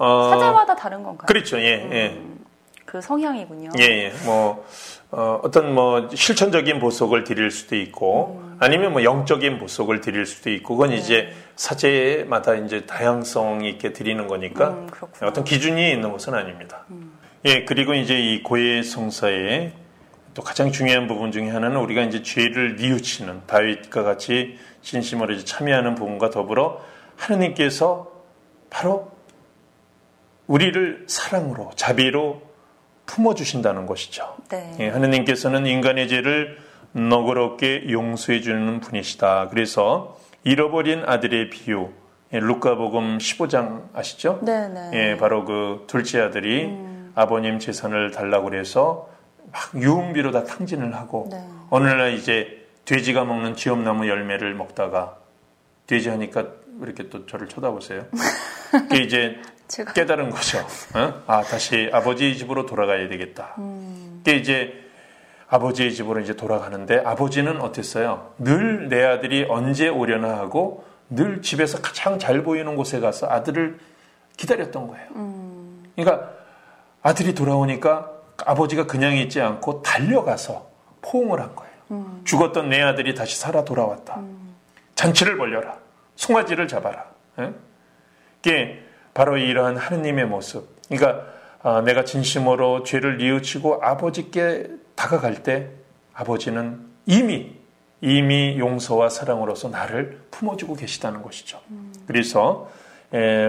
어, 0.00 0.30
사제마다 0.30 0.74
다른 0.74 1.02
건가요? 1.02 1.26
그렇죠. 1.26 1.58
예, 1.58 1.86
예. 1.92 2.08
음, 2.16 2.42
그 2.86 3.02
성향이군요. 3.02 3.72
예, 3.78 3.84
예. 3.84 4.12
뭐 4.24 4.66
어, 5.10 5.40
어떤 5.42 5.74
뭐 5.74 6.08
실천적인 6.08 6.80
보석을 6.80 7.24
드릴 7.24 7.50
수도 7.50 7.76
있고 7.76 8.40
음. 8.42 8.56
아니면 8.60 8.92
뭐 8.92 9.04
영적인 9.04 9.58
보석을 9.58 10.00
드릴 10.00 10.24
수도 10.24 10.50
있고 10.50 10.76
그건 10.76 10.90
네. 10.90 10.96
이제 10.96 11.32
사제마다 11.54 12.54
이제 12.54 12.86
다양성 12.86 13.62
있게 13.62 13.92
드리는 13.92 14.26
거니까 14.26 14.70
음, 14.70 14.88
어떤 15.20 15.44
기준이 15.44 15.92
있는 15.92 16.12
것은 16.12 16.32
아닙니다. 16.32 16.86
음. 16.90 17.12
예, 17.44 17.66
그리고 17.66 17.92
이제 17.92 18.18
이 18.18 18.42
고해 18.42 18.82
성사의 18.82 19.72
또 20.32 20.42
가장 20.42 20.72
중요한 20.72 21.08
부분 21.08 21.30
중에 21.30 21.50
하나는 21.50 21.76
우리가 21.76 22.02
이제 22.02 22.22
죄를 22.22 22.76
뉘우치는 22.76 23.42
다윗과 23.46 24.02
같이 24.02 24.58
진심으로 24.80 25.34
이제 25.34 25.44
참여하는 25.44 25.94
부분과 25.94 26.30
더불어 26.30 26.80
하느님께서 27.16 28.10
바로 28.70 29.10
우리를 30.50 31.04
사랑으로 31.06 31.70
자비로 31.76 32.42
품어 33.06 33.34
주신다는 33.34 33.86
것이죠. 33.86 34.36
네. 34.48 34.76
예, 34.80 34.88
하느님께서는 34.88 35.64
인간의 35.64 36.08
죄를 36.08 36.58
너그럽게 36.92 37.86
용서해 37.90 38.40
주는 38.40 38.80
분이시다. 38.80 39.48
그래서 39.50 40.18
잃어버린 40.42 41.04
아들의 41.06 41.50
비유, 41.50 41.90
예, 42.32 42.40
루카복음 42.40 43.18
15장 43.18 43.94
아시죠? 43.94 44.40
네, 44.42 44.66
네. 44.68 44.90
예, 44.92 45.16
바로 45.16 45.44
그 45.44 45.84
둘째 45.86 46.20
아들이 46.20 46.64
음. 46.64 47.12
아버님 47.14 47.60
재산을 47.60 48.10
달라고 48.10 48.50
그래서 48.50 49.08
막 49.52 49.80
유흥비로 49.80 50.32
다 50.32 50.42
탕진을 50.42 50.96
하고 50.96 51.28
네. 51.30 51.40
어느 51.70 51.88
날 51.88 52.14
이제 52.14 52.66
돼지가 52.86 53.24
먹는 53.24 53.54
지엄나무 53.54 54.08
열매를 54.08 54.54
먹다가 54.54 55.16
돼지 55.86 56.08
하니까 56.08 56.46
이렇게 56.82 57.08
또 57.08 57.24
저를 57.26 57.48
쳐다보세요. 57.48 58.06
그게 58.70 59.02
이제 59.02 59.40
제가... 59.70 59.92
깨달은 59.92 60.30
거죠. 60.30 60.58
어? 60.94 61.22
아 61.26 61.42
다시 61.42 61.88
아버지 61.92 62.36
집으로 62.36 62.66
돌아가야 62.66 63.08
되겠다. 63.08 63.54
음... 63.58 64.20
그게 64.24 64.36
이제 64.36 64.74
아버지의 65.48 65.92
집으로 65.94 66.20
이제 66.20 66.34
돌아가는데 66.34 67.02
아버지는 67.04 67.60
어땠어요? 67.60 68.34
늘 68.38 68.88
내 68.88 69.04
아들이 69.04 69.46
언제 69.48 69.88
오려나 69.88 70.36
하고 70.38 70.84
늘 71.08 71.42
집에서 71.42 71.80
가장 71.80 72.18
잘 72.18 72.42
보이는 72.42 72.76
곳에 72.76 73.00
가서 73.00 73.28
아들을 73.28 73.78
기다렸던 74.36 74.88
거예요. 74.88 75.06
음. 75.16 75.84
그러니까 75.96 76.30
아들이 77.02 77.34
돌아오니까 77.34 78.10
아버지가 78.46 78.86
그냥 78.86 79.16
있지 79.16 79.40
않고 79.40 79.82
달려가서 79.82 80.68
포옹을 81.02 81.40
한 81.40 81.54
거예요. 81.54 81.72
음. 81.90 82.22
죽었던 82.24 82.68
내 82.68 82.80
아들이 82.80 83.14
다시 83.14 83.38
살아 83.38 83.64
돌아왔다. 83.64 84.16
음. 84.18 84.54
잔치를 84.94 85.36
벌려라. 85.36 85.78
송아지를 86.16 86.68
잡아라. 86.68 87.06
예? 87.40 87.52
바로 89.14 89.36
이러한 89.36 89.76
하느님의 89.76 90.26
모습. 90.26 90.68
그러니까 90.88 91.26
아, 91.62 91.82
내가 91.82 92.04
진심으로 92.04 92.84
죄를 92.84 93.18
뉘우치고 93.18 93.82
아버지께 93.82 94.68
다가갈 94.94 95.42
때 95.42 95.68
아버지는 96.14 96.80
이미 97.06 97.58
이미 98.00 98.58
용서와 98.58 99.10
사랑으로서 99.10 99.68
나를 99.68 100.22
품어주고 100.30 100.74
계시다는 100.74 101.22
것이죠. 101.22 101.60
음. 101.70 101.92
그래서 102.06 102.70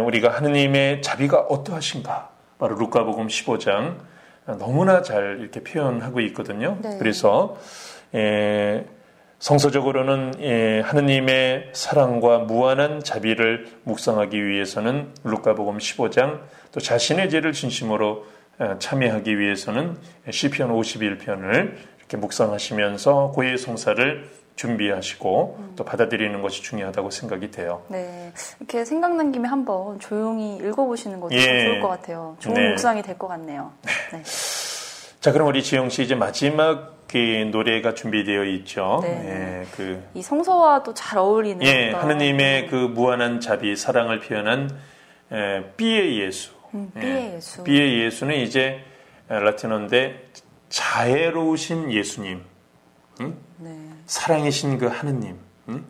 우리가 0.06 0.30
하느님의 0.30 1.02
자비가 1.02 1.40
어떠하신가 1.42 2.30
바로 2.60 2.76
루카복음 2.76 3.28
15장 3.28 3.98
너무나 4.60 5.02
잘 5.02 5.38
이렇게 5.40 5.64
표현하고 5.64 6.20
있거든요. 6.22 6.78
네. 6.82 6.98
그래서 6.98 7.58
성서적으로는 9.42 10.84
하느님의 10.84 11.72
사랑과 11.74 12.38
무한한 12.38 13.04
자비를 13.04 13.68
묵상하기 13.84 14.46
위해서는 14.46 15.10
루카복음 15.24 15.80
15장 15.80 16.42
또 16.72 16.80
자신의 16.80 17.30
죄를 17.32 17.52
진심으로 17.52 18.24
어, 18.60 18.76
참여하기 18.78 19.40
위해서는 19.40 19.98
시편 20.30 20.72
51편을 20.72 21.74
이렇게 21.98 22.18
묵상하시면서 22.18 23.32
고해 23.34 23.58
성사를 23.58 24.30
준비하시고 24.56 25.56
음. 25.58 25.74
또 25.76 25.84
받아들이는 25.84 26.44
것이 26.44 26.62
중요하다고 26.62 27.10
생각이 27.10 27.50
돼요. 27.50 27.82
네, 27.88 28.32
이렇게 28.60 28.86
생각난 28.86 29.32
김에 29.32 29.48
한번 29.48 30.00
조용히 30.00 30.58
읽어보시는 30.58 31.20
것도 31.20 31.34
예. 31.34 31.64
좋을 31.64 31.80
것 31.82 31.88
같아요. 31.88 32.36
좋은 32.40 32.54
네. 32.54 32.70
묵상이 32.70 33.02
될 33.02 33.18
것 33.18 33.28
같네요. 33.28 33.72
네. 34.14 34.22
자, 35.20 35.32
그럼 35.32 35.48
우리 35.48 35.64
지영 35.64 35.90
씨 35.90 36.04
이제 36.04 36.14
마지막 36.14 37.01
그 37.12 37.18
노래가 37.52 37.94
준비되어 37.94 38.46
있죠. 38.46 39.02
네. 39.04 39.10
예, 39.64 39.68
그, 39.76 40.02
이 40.14 40.22
성서와도 40.22 40.94
잘 40.94 41.20
어울리는. 41.20 41.62
예, 41.66 41.92
하느님의 41.92 42.62
네. 42.62 42.68
그 42.68 42.76
무한한 42.76 43.42
자비, 43.42 43.76
사랑을 43.76 44.22
표현한 44.22 44.70
예, 45.34 45.72
삐의 45.76 46.22
예수. 46.22 46.52
음, 46.74 46.90
삐의 46.98 47.32
예, 47.32 47.36
예수. 47.36 47.64
삐의 47.64 48.06
예수는 48.06 48.36
이제 48.36 48.80
라틴어인데 49.28 50.30
자애로우신 50.70 51.92
예수님. 51.92 52.42
응? 53.20 53.38
네. 53.58 53.78
사랑이신 54.06 54.78
그 54.78 54.88
하느님. 54.88 55.36
응? 55.68 55.84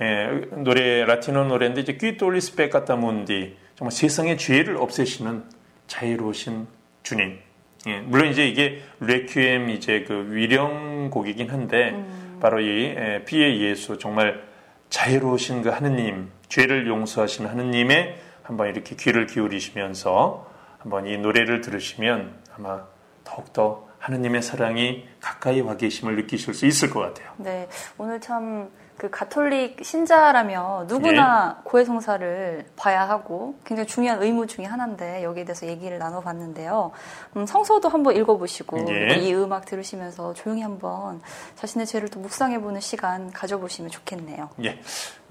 예, 0.00 0.26
노래 0.56 1.04
라틴어 1.04 1.44
노래인데 1.44 1.82
이제 1.82 1.96
퀴톨리 1.96 2.40
스페카타 2.40 2.96
문디 2.96 3.56
정말 3.76 3.92
세상의 3.92 4.38
죄를 4.38 4.76
없애시는 4.76 5.44
자애로우신 5.86 6.66
주님. 7.04 7.38
예, 7.86 8.00
물론 8.00 8.28
이제 8.28 8.46
이게 8.46 8.82
레퀴엠 9.00 9.70
이제 9.70 10.04
그 10.06 10.32
위령곡이긴 10.32 11.50
한데 11.50 11.90
음. 11.90 12.38
바로 12.40 12.60
이 12.60 12.66
예, 12.66 13.22
피의 13.24 13.60
예수 13.60 13.98
정말 13.98 14.42
자유로우신 14.90 15.62
그 15.62 15.68
하느님 15.68 16.30
죄를 16.48 16.86
용서하신 16.86 17.46
하느님의 17.46 18.18
한번 18.42 18.68
이렇게 18.68 18.96
귀를 18.96 19.26
기울이시면서 19.26 20.46
한번 20.78 21.06
이 21.06 21.16
노래를 21.18 21.60
들으시면 21.60 22.34
아마 22.56 22.84
더욱더 23.24 23.86
하느님의 23.98 24.42
사랑이 24.42 25.06
가까이 25.20 25.60
와 25.60 25.76
계심을 25.76 26.16
느끼실 26.16 26.54
수 26.54 26.66
있을 26.66 26.90
것 26.90 27.00
같아요. 27.00 27.32
네, 27.36 27.68
오늘 27.98 28.20
참 28.20 28.70
그 28.98 29.08
가톨릭 29.10 29.84
신자라면 29.84 30.88
누구나 30.88 31.56
예. 31.56 31.62
고해성사를 31.62 32.66
봐야 32.74 33.08
하고 33.08 33.54
굉장히 33.64 33.86
중요한 33.86 34.20
의무 34.20 34.48
중의 34.48 34.68
하나인데 34.68 35.22
여기에 35.22 35.44
대해서 35.44 35.66
얘기를 35.68 35.98
나눠봤는데요. 35.98 36.90
음, 37.36 37.46
성서도 37.46 37.88
한번 37.88 38.16
읽어보시고 38.16 38.86
예. 38.90 39.14
이 39.18 39.32
음악 39.34 39.66
들으시면서 39.66 40.34
조용히 40.34 40.62
한번 40.62 41.20
자신의 41.54 41.86
죄를 41.86 42.08
또 42.08 42.18
묵상해보는 42.18 42.80
시간 42.80 43.30
가져보시면 43.30 43.90
좋겠네요. 43.92 44.50
예, 44.64 44.80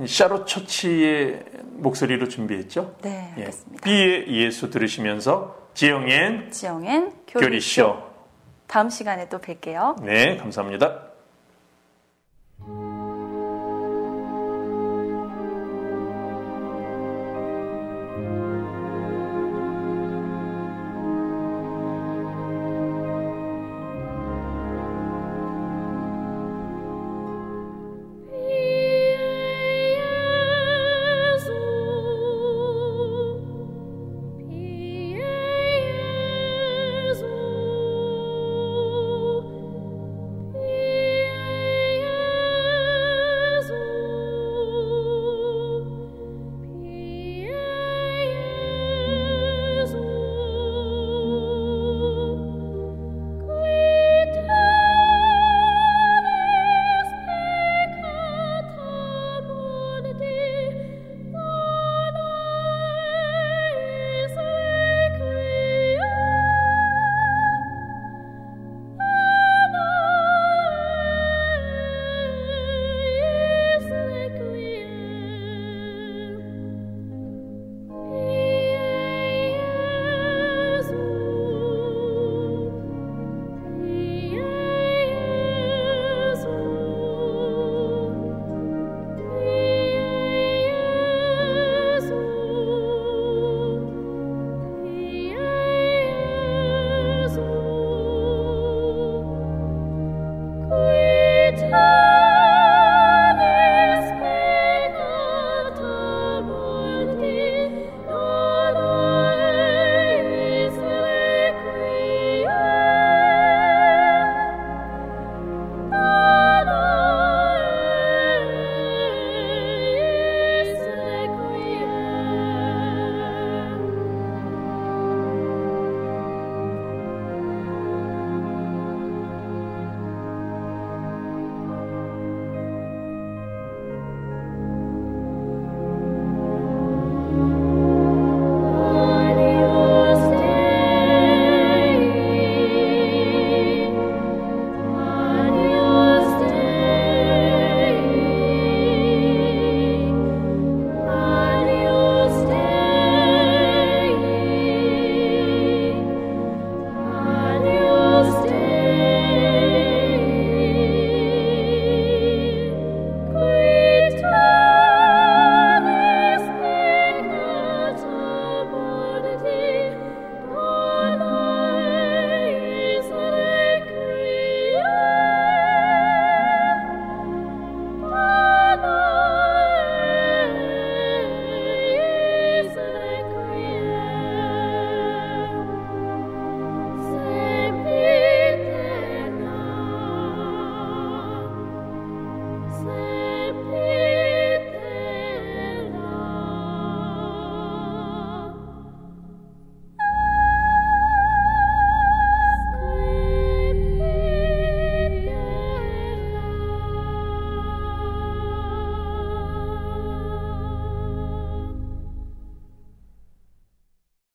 샤롯 0.08 0.48
처치의 0.48 1.44
목소리로 1.74 2.30
준비했죠? 2.30 2.96
네, 3.02 3.34
예. 3.36 3.42
알겠습니다. 3.42 3.84
B의 3.84 4.28
예수 4.30 4.70
들으시면서 4.70 5.58
지영엔 5.74 6.52
지영엔 6.52 7.12
교리쇼. 7.28 7.50
교리쇼. 7.50 8.08
다음 8.68 8.90
시간에 8.90 9.28
또 9.28 9.40
뵐게요. 9.40 10.02
네, 10.04 10.38
감사합니다. 10.38 11.17